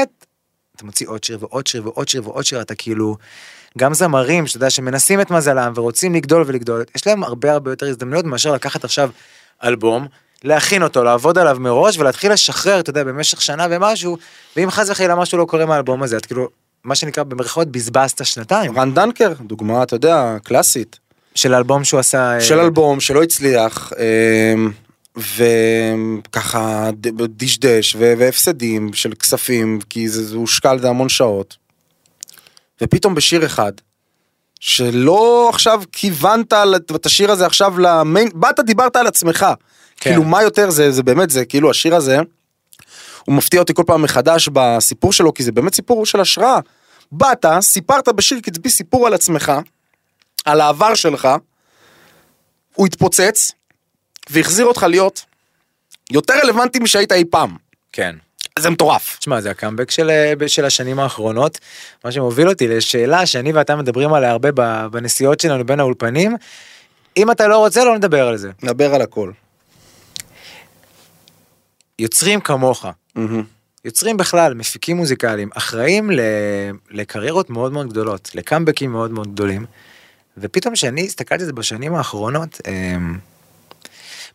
אתה 0.75 0.85
מוציא 0.85 1.07
עוד 1.07 1.23
שיר 1.23 1.37
ועוד 1.41 1.67
שיר 1.67 1.87
ועוד 1.87 2.07
שיר 2.07 2.27
ועוד 2.27 2.45
שיר, 2.45 2.61
אתה 2.61 2.75
כאילו, 2.75 3.17
גם 3.77 3.93
זמרים, 3.93 4.47
שאתה 4.47 4.57
יודע, 4.57 4.69
שמנסים 4.69 5.21
את 5.21 5.31
מזלם 5.31 5.73
ורוצים 5.75 6.15
לגדול 6.15 6.43
ולגדול, 6.45 6.83
יש 6.95 7.07
להם 7.07 7.23
הרבה 7.23 7.51
הרבה 7.51 7.71
יותר 7.71 7.85
הזדמנויות 7.85 8.25
מאשר 8.25 8.51
לקחת 8.51 8.83
עכשיו 8.83 9.09
אלבום, 9.63 10.07
להכין 10.45 10.83
אותו, 10.83 11.03
לעבוד 11.03 11.37
עליו 11.37 11.57
מראש 11.59 11.97
ולהתחיל 11.97 12.33
לשחרר, 12.33 12.79
אתה 12.79 12.89
יודע, 12.89 13.03
במשך 13.03 13.41
שנה 13.41 13.67
ומשהו, 13.69 14.17
ואם 14.55 14.71
חס 14.71 14.89
וחלילה 14.89 15.15
משהו 15.15 15.37
לא 15.37 15.45
קורה 15.45 15.65
מהאלבום 15.65 16.03
הזה, 16.03 16.17
את 16.17 16.25
כאילו, 16.25 16.49
מה 16.83 16.95
שנקרא 16.95 17.23
במרכאות 17.23 17.67
בזבזת 17.67 18.25
שנתיים 18.25 18.77
רן 18.79 18.93
דנקר, 18.93 19.33
דוגמה, 19.41 19.83
אתה 19.83 19.95
יודע, 19.95 20.37
קלאסית. 20.43 20.99
של 21.35 21.53
האלבום 21.53 21.83
שהוא 21.83 21.99
עשה. 21.99 22.41
של 22.41 22.59
אה, 22.59 22.65
אלבום 22.65 22.99
שלא 22.99 23.23
הצליח, 23.23 23.91
אמ, 24.57 24.71
וככה 25.17 26.89
דשדש 27.37 27.95
והפסדים 27.99 28.93
של 28.93 29.13
כספים, 29.13 29.79
כי 29.89 30.09
זה 30.09 30.35
הושקע 30.35 30.71
על 30.71 30.79
זה 30.79 30.89
המון 30.89 31.09
שעות. 31.09 31.57
ופתאום 32.81 33.15
בשיר 33.15 33.45
אחד, 33.45 33.71
שלא 34.65 35.49
עכשיו 35.53 35.81
כיוונת 35.91 36.53
את 36.95 37.05
השיר 37.05 37.31
הזה 37.31 37.45
עכשיו 37.45 37.79
למיין, 37.79 38.29
באת 38.33 38.59
דיברת 38.59 38.95
על 38.95 39.07
עצמך. 39.07 39.45
כן. 39.95 40.09
כאילו 40.09 40.23
מה 40.23 40.43
יותר 40.43 40.69
זה, 40.69 40.91
זה 40.91 41.03
באמת 41.03 41.29
זה, 41.29 41.45
כאילו 41.45 41.69
השיר 41.69 41.95
הזה, 41.95 42.17
הוא 43.25 43.35
מפתיע 43.35 43.59
אותי 43.59 43.73
כל 43.73 43.83
פעם 43.87 44.01
מחדש 44.01 44.49
בסיפור 44.53 45.13
שלו, 45.13 45.33
כי 45.33 45.43
זה 45.43 45.51
באמת 45.51 45.75
סיפור 45.75 46.05
של 46.05 46.19
השראה. 46.19 46.59
באת, 47.11 47.45
סיפרת 47.61 48.09
בשיר 48.09 48.39
קצבי 48.39 48.69
סיפור 48.69 49.07
על 49.07 49.13
עצמך, 49.13 49.51
על 50.45 50.61
העבר 50.61 50.95
שלך, 50.95 51.27
הוא 52.73 52.87
התפוצץ, 52.87 53.51
והחזיר 54.29 54.65
אותך 54.65 54.83
להיות 54.83 55.25
יותר 56.11 56.33
רלוונטי 56.43 56.79
משהיית 56.79 57.11
אי 57.11 57.25
פעם. 57.25 57.55
כן. 57.91 58.15
זה 58.59 58.69
מטורף. 58.69 59.17
תשמע, 59.19 59.41
זה 59.41 59.51
הקאמבק 59.51 59.91
של, 59.91 60.09
אה, 60.09 60.47
של 60.47 60.65
השנים 60.65 60.99
האחרונות, 60.99 61.59
מה 62.05 62.11
שמוביל 62.11 62.49
אותי 62.49 62.67
לשאלה 62.67 63.25
שאני 63.25 63.51
ואתה 63.51 63.75
מדברים 63.75 64.13
עליה 64.13 64.31
הרבה 64.31 64.49
בנסיעות 64.91 65.39
שלנו 65.39 65.65
בין 65.65 65.79
האולפנים. 65.79 66.35
אם 67.17 67.31
אתה 67.31 67.47
לא 67.47 67.57
רוצה, 67.57 67.85
לא 67.85 67.97
נדבר 67.97 68.27
על 68.27 68.37
זה. 68.37 68.51
נדבר 68.63 68.95
על 68.95 69.01
הכל. 69.01 69.31
יוצרים 71.99 72.41
כמוך, 72.41 72.85
מהמם. 73.15 73.43
יוצרים 73.85 74.17
בכלל, 74.17 74.53
מפיקים 74.53 74.97
מוזיקליים, 74.97 75.49
אחראים 75.53 76.11
ל... 76.11 76.19
לקריירות 76.91 77.49
מאוד 77.49 77.71
מאוד 77.71 77.89
גדולות, 77.89 78.31
לקאמבקים 78.35 78.91
מאוד 78.91 79.11
מאוד 79.11 79.33
גדולים. 79.33 79.65
ופתאום 80.37 80.73
כשאני 80.73 81.05
הסתכלתי 81.05 81.43
על 81.43 81.45
זה 81.45 81.53
בשנים 81.53 81.95
האחרונות, 81.95 82.61
אמ, 82.67 83.17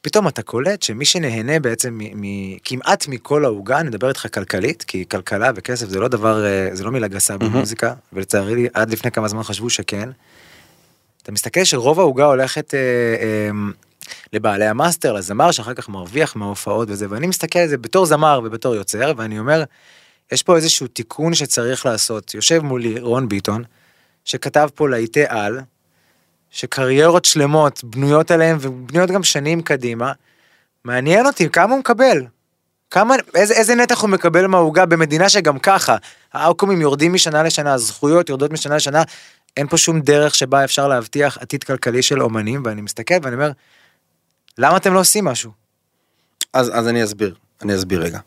פתאום 0.02 0.28
אתה 0.28 0.42
קולט 0.42 0.82
שמי 0.82 1.04
שנהנה 1.04 1.60
בעצם 1.60 1.98
כמעט 2.64 3.08
מכל 3.08 3.44
העוגה, 3.44 3.80
אני 3.80 3.88
מדבר 3.88 4.08
איתך 4.08 4.26
כלכלית, 4.34 4.82
כי 4.82 5.04
כלכלה 5.10 5.50
וכסף 5.54 5.88
זה 5.88 6.00
לא 6.00 6.08
דבר, 6.08 6.44
אה, 6.44 6.68
זה 6.72 6.84
לא 6.84 6.90
מילה 6.90 7.08
גסה 7.08 7.38
במוזיקה, 7.38 7.94
ולצערי 8.12 8.68
עד 8.74 8.90
לפני 8.90 9.10
כמה 9.10 9.28
זמן 9.28 9.42
חשבו 9.42 9.70
שכן. 9.70 10.08
אתה 11.22 11.32
מסתכל 11.32 11.64
שרוב 11.64 12.00
העוגה 12.00 12.24
הולכת 12.24 12.74
אה, 12.74 12.78
אה, 13.20 13.50
לבעלי 14.32 14.66
המאסטר, 14.66 15.12
לזמר 15.12 15.50
שאחר 15.50 15.74
כך 15.74 15.88
מרוויח 15.88 16.36
מההופעות 16.36 16.88
וזה, 16.90 17.06
ואני 17.10 17.26
מסתכל 17.26 17.58
על 17.58 17.68
זה 17.68 17.78
בתור 17.78 18.06
זמר 18.06 18.40
ובתור 18.44 18.74
יוצר, 18.74 19.12
ואני 19.16 19.38
אומר, 19.38 19.64
יש 20.32 20.42
פה 20.42 20.56
איזשהו 20.56 20.86
תיקון 20.86 21.34
שצריך 21.34 21.86
לעשות. 21.86 22.34
יושב 22.34 22.62
מולי 22.62 23.00
רון 23.00 23.28
ביטון, 23.28 23.64
שכתב 24.24 24.68
פה 24.74 24.88
להיטי 24.88 25.24
על, 25.28 25.60
שקריירות 26.50 27.24
שלמות 27.24 27.84
בנויות 27.84 28.30
עליהם 28.30 28.56
ובנויות 28.60 29.10
גם 29.10 29.22
שנים 29.22 29.62
קדימה. 29.62 30.12
מעניין 30.84 31.26
אותי 31.26 31.48
כמה 31.48 31.72
הוא 31.72 31.80
מקבל. 31.80 32.26
כמה, 32.90 33.14
איזה, 33.34 33.54
איזה 33.54 33.74
נתח 33.74 34.00
הוא 34.00 34.10
מקבל 34.10 34.46
מהעוגה 34.46 34.86
במדינה 34.86 35.28
שגם 35.28 35.58
ככה, 35.58 35.96
האוקומים 36.32 36.80
יורדים 36.80 37.12
משנה 37.12 37.42
לשנה, 37.42 37.72
הזכויות 37.72 38.28
יורדות 38.28 38.50
משנה 38.50 38.76
לשנה, 38.76 39.02
אין 39.56 39.66
פה 39.66 39.76
שום 39.76 40.00
דרך 40.00 40.34
שבה 40.34 40.64
אפשר 40.64 40.88
להבטיח 40.88 41.38
עתיד 41.38 41.64
כלכלי 41.64 42.02
של 42.02 42.22
אומנים, 42.22 42.62
ואני 42.64 42.80
מסתכל 42.80 43.14
ואני 43.22 43.34
אומר, 43.34 43.50
למה 44.58 44.76
אתם 44.76 44.94
לא 44.94 45.00
עושים 45.00 45.24
משהו? 45.24 45.50
אז, 46.52 46.70
אז 46.74 46.88
אני 46.88 47.04
אסביר, 47.04 47.34
אני 47.62 47.74
אסביר 47.74 48.02
רגע. 48.02 48.18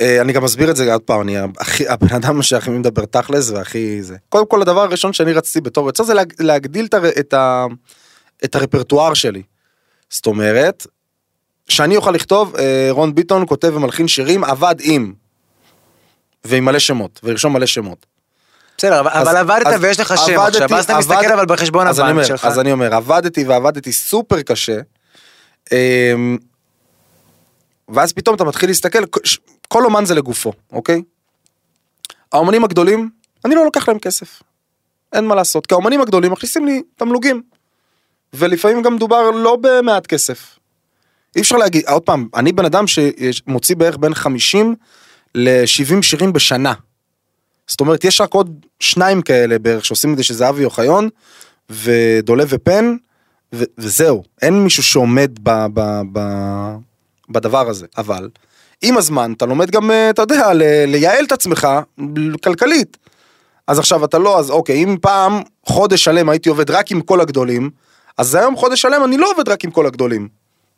אה, 0.00 0.20
אני 0.20 0.32
גם 0.32 0.44
אסביר 0.44 0.70
את 0.70 0.76
זה 0.76 0.92
עוד 0.92 1.02
פעם, 1.02 1.20
אני 1.20 1.36
הכי, 1.58 1.88
הבן 1.88 2.14
אדם 2.14 2.42
שהכי 2.42 2.70
מדבר 2.70 3.04
תכלס 3.04 3.50
והכי 3.50 4.02
זה. 4.02 4.16
קודם 4.28 4.46
כל 4.46 4.62
הדבר 4.62 4.80
הראשון 4.80 5.12
שאני 5.12 5.32
רציתי 5.32 5.60
בתור 5.60 5.86
יוצר 5.86 6.04
זה 6.04 6.14
להג, 6.14 6.32
להגדיל 6.40 6.84
את, 6.86 6.94
הר- 6.94 7.18
את, 7.20 7.34
ה, 7.34 7.66
את 8.44 8.54
הרפרטואר 8.54 9.14
שלי. 9.14 9.42
זאת 10.10 10.26
אומרת, 10.26 10.86
שאני 11.68 11.96
אוכל 11.96 12.10
לכתוב, 12.10 12.56
אה, 12.56 12.86
רון 12.90 13.14
ביטון 13.14 13.44
כותב 13.48 13.72
ומלחין 13.76 14.08
שירים, 14.08 14.44
עבד 14.44 14.74
עם. 14.80 15.12
ועם 16.44 16.64
מלא 16.64 16.78
שמות, 16.78 17.20
ולרשום 17.22 17.52
מלא 17.52 17.66
שמות. 17.66 18.06
בסדר, 18.78 19.00
אבל, 19.00 19.10
אז- 19.12 19.28
אבל 19.28 19.36
עבדת 19.36 19.66
אז 19.66 19.80
ויש 19.84 20.00
לך 20.00 20.14
שם 20.26 20.40
עבדתי- 20.40 20.62
עכשיו, 20.62 20.78
אז 20.78 20.84
אתה 20.84 20.98
מסתכל 20.98 21.32
אבל 21.32 21.46
בחשבון 21.46 21.86
הבנק 21.86 22.10
אומר, 22.10 22.24
שלך. 22.24 22.44
אז 22.44 22.58
אני 22.58 22.72
אומר, 22.72 22.94
עבדתי 22.94 23.44
ועבדתי 23.44 23.92
סופר 23.92 24.42
קשה. 24.42 24.78
אמ, 25.72 26.38
ואז 27.88 28.12
פתאום 28.12 28.36
אתה 28.36 28.44
מתחיל 28.44 28.70
להסתכל, 28.70 28.98
כל 29.74 29.84
אומן 29.84 30.04
זה 30.04 30.14
לגופו, 30.14 30.52
אוקיי? 30.72 31.02
האומנים 32.32 32.64
הגדולים, 32.64 33.10
אני 33.44 33.54
לא 33.54 33.64
לוקח 33.64 33.88
להם 33.88 33.98
כסף. 33.98 34.42
אין 35.12 35.24
מה 35.24 35.34
לעשות, 35.34 35.66
כי 35.66 35.74
האומנים 35.74 36.00
הגדולים 36.00 36.32
מכניסים 36.32 36.66
לי 36.66 36.82
תמלוגים. 36.96 37.42
ולפעמים 38.32 38.82
גם 38.82 38.94
מדובר 38.94 39.30
לא 39.30 39.58
במעט 39.60 40.06
כסף. 40.06 40.58
אי 41.36 41.40
אפשר 41.40 41.56
להגיד, 41.56 41.84
עוד 41.88 42.02
פעם, 42.02 42.28
אני 42.34 42.52
בן 42.52 42.64
אדם 42.64 42.84
שמוציא 42.86 43.76
בערך 43.76 43.96
בין 43.96 44.14
50 44.14 44.74
ל-70 45.34 46.02
שירים 46.02 46.32
בשנה. 46.32 46.72
זאת 47.66 47.80
אומרת, 47.80 48.04
יש 48.04 48.20
רק 48.20 48.34
עוד 48.34 48.66
שניים 48.80 49.22
כאלה 49.22 49.58
בערך 49.58 49.84
שעושים 49.84 50.12
את 50.12 50.16
זה, 50.16 50.24
שזה 50.24 50.48
אבי 50.48 50.64
אוחיון, 50.64 51.08
ודולב 51.70 52.48
ופן, 52.50 52.96
ו- 53.54 53.64
וזהו. 53.78 54.24
אין 54.42 54.64
מישהו 54.64 54.82
שעומד 54.82 55.38
ב- 55.42 55.66
ב- 55.74 56.02
ב- 56.12 56.76
בדבר 57.28 57.68
הזה. 57.68 57.86
אבל, 57.98 58.28
עם 58.82 58.96
הזמן 58.96 59.32
אתה 59.36 59.46
לומד 59.46 59.70
גם, 59.70 59.90
אה, 59.90 60.10
אתה 60.10 60.22
יודע, 60.22 60.50
לייעל 60.86 61.24
את 61.24 61.32
עצמך 61.32 61.68
כלכלית. 62.44 62.96
אז 63.66 63.78
עכשיו 63.78 64.04
אתה 64.04 64.18
לא, 64.18 64.38
אז 64.38 64.50
אוקיי, 64.50 64.84
אם 64.84 64.96
פעם 65.00 65.40
חודש 65.66 66.04
שלם 66.04 66.28
הייתי 66.28 66.48
עובד 66.48 66.70
רק 66.70 66.90
עם 66.90 67.00
כל 67.00 67.20
הגדולים, 67.20 67.70
אז 68.18 68.34
היום 68.34 68.56
חודש 68.56 68.82
שלם 68.82 69.04
אני 69.04 69.16
לא 69.18 69.30
עובד 69.30 69.48
רק 69.48 69.64
עם 69.64 69.70
כל 69.70 69.86
הגדולים. 69.86 70.28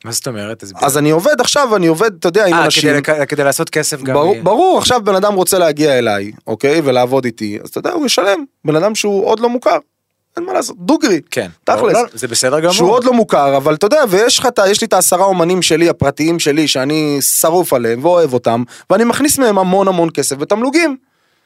מה 0.04 0.12
זאת 0.12 0.26
אומרת? 0.28 0.64
אז 0.82 0.98
אני 0.98 1.10
עובד 1.10 1.40
עכשיו, 1.40 1.76
אני 1.76 1.86
עובד, 1.86 2.10
אתה 2.18 2.28
יודע, 2.28 2.46
עם 2.46 2.54
אה, 2.54 2.64
אנשים. 2.64 2.82
כדי, 2.82 2.92
לק- 3.00 3.28
כדי 3.28 3.44
לעשות 3.44 3.70
כסף 3.70 4.02
גם. 4.02 4.14
ברור, 4.14 4.32
יהיה. 4.32 4.42
ברור, 4.44 4.78
עכשיו 4.78 5.00
בן 5.04 5.14
אדם 5.14 5.34
רוצה 5.34 5.58
להגיע 5.58 5.98
אליי, 5.98 6.32
אוקיי, 6.46 6.80
ולעבוד 6.84 7.24
איתי, 7.24 7.58
אז 7.64 7.68
אתה 7.68 7.78
יודע, 7.78 7.92
הוא 7.92 8.06
ישלם. 8.06 8.44
בן 8.64 8.76
אדם 8.76 8.94
שהוא 8.94 9.26
עוד 9.26 9.40
לא 9.40 9.48
מוכר, 9.48 9.78
אין 10.36 10.44
מה 10.44 10.52
לעשות, 10.52 10.76
דוגרי. 10.78 11.20
כן. 11.30 11.50
תכלס. 11.64 11.92
לא, 11.92 12.02
זה 12.12 12.28
בסדר 12.28 12.60
גמור. 12.60 12.72
שהוא 12.72 12.90
עוד 12.90 13.04
לא 13.04 13.12
מוכר, 13.12 13.56
אבל 13.56 13.74
אתה 13.74 13.86
יודע, 13.86 14.02
ויש 14.10 14.38
לך, 14.38 14.48
יש 14.68 14.80
לי 14.80 14.86
את 14.86 14.92
העשרה 14.92 15.24
אומנים 15.24 15.62
שלי, 15.62 15.88
הפרטיים 15.88 16.38
שלי, 16.38 16.68
שאני 16.68 17.18
שרוף 17.22 17.72
עליהם 17.72 18.04
ואוהב 18.04 18.32
אותם, 18.32 18.62
ואני 18.90 19.04
מכניס 19.04 19.38
מהם 19.38 19.58
המון 19.58 19.88
המון 19.88 20.08
כסף 20.14 20.36
ותמלוגים. 20.40 20.96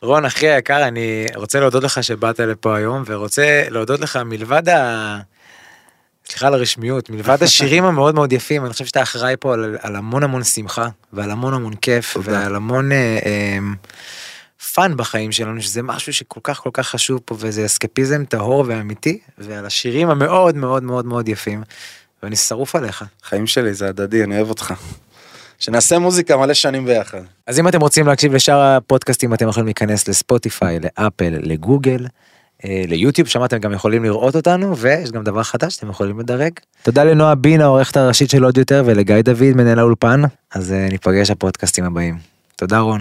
רון, 0.03 0.25
אחי 0.25 0.49
היקר, 0.49 0.89
אני 0.89 1.27
רוצה 1.35 1.61
להודות 1.61 1.85
לך 1.85 2.05
שבאת 2.05 2.41
לפה 2.41 2.77
היום, 2.77 3.03
ורוצה 3.07 3.63
להודות 3.71 4.01
לך 4.01 4.17
מלבד 4.17 4.69
ה... 4.69 5.19
סליחה 6.29 6.47
על 6.47 6.55
הרשמיות, 6.55 7.11
מלבד 7.11 7.43
השירים 7.43 7.85
המאוד 7.89 8.15
מאוד 8.15 8.33
יפים, 8.33 8.65
אני 8.65 8.73
חושב 8.73 8.87
שאתה 8.87 9.03
אחראי 9.03 9.35
פה 9.41 9.55
על, 9.55 9.77
על 9.81 9.97
המון 9.97 10.23
המון 10.23 10.45
שמחה, 10.45 10.89
ועל 11.13 11.31
המון 11.31 11.55
המון 11.55 11.75
כיף, 11.75 12.15
תודה. 12.15 12.33
ועל 12.33 12.55
המון 12.55 12.93
אה, 12.93 13.19
אה, 13.27 13.59
fun 14.75 14.97
בחיים 14.97 15.33
שלנו, 15.33 15.63
שזה 15.63 15.83
משהו 15.83 16.13
שכל 16.13 16.41
כך 16.43 16.59
כל 16.59 16.71
כך 16.73 16.89
חשוב 16.89 17.21
פה, 17.25 17.37
וזה 17.39 17.67
אסקפיזם 17.67 18.25
טהור 18.25 18.65
ואמיתי, 18.67 19.19
ועל 19.39 19.67
השירים 19.67 20.11
המאוד 20.11 20.57
מאוד 20.57 20.83
מאוד 20.83 21.05
מאוד 21.05 21.29
יפים, 21.29 21.63
ואני 22.23 22.37
שרוף 22.37 22.77
עליך. 22.77 23.05
חיים 23.23 23.47
שלי, 23.47 23.75
זה 23.75 23.89
הדדי, 23.89 24.25
אני 24.25 24.37
אוהב 24.37 24.49
אותך. 24.49 24.75
שנעשה 25.59 25.99
מוזיקה 25.99 26.37
מלא 26.37 26.55
שנים 26.55 26.85
ביחד. 26.85 27.21
אז 27.47 27.61
אם 27.61 27.69
אתם 27.69 27.81
רוצים 27.81 28.07
להקשיב 28.07 28.35
לשאר 28.35 28.61
הפודקאסטים 28.61 29.35
אתם 29.35 29.49
יכולים 29.49 29.67
להיכנס 29.67 30.09
לספוטיפיי, 30.09 30.79
לאפל, 30.81 31.35
לגוגל, 31.43 32.07
אה, 32.65 32.83
ליוטיוב, 32.89 33.29
שם 33.29 33.45
אתם 33.45 33.59
גם 33.59 33.73
יכולים 33.73 34.05
לראות 34.05 34.37
אותנו, 34.37 34.77
ויש 34.77 35.11
גם 35.11 35.25
דבר 35.25 35.43
חדש, 35.43 35.79
אתם 35.79 35.91
יכולים 35.91 36.21
לדרג. 36.21 36.53
תודה 36.83 37.05
לנועה 37.05 37.35
בין, 37.35 37.61
העורכת 37.61 37.97
הראשית 37.97 38.31
של 38.31 38.45
עוד 38.45 38.59
יותר, 38.59 38.83
ולגיא 38.87 39.21
דוד, 39.23 39.53
מנהל 39.57 39.79
האולפן, 39.79 40.23
אז 40.55 40.73
אה, 40.73 40.89
ניפגש 40.91 41.31
הפודקאסטים 41.31 41.85
הבאים. 41.85 42.19
תודה 42.57 42.79
רון. 42.79 43.01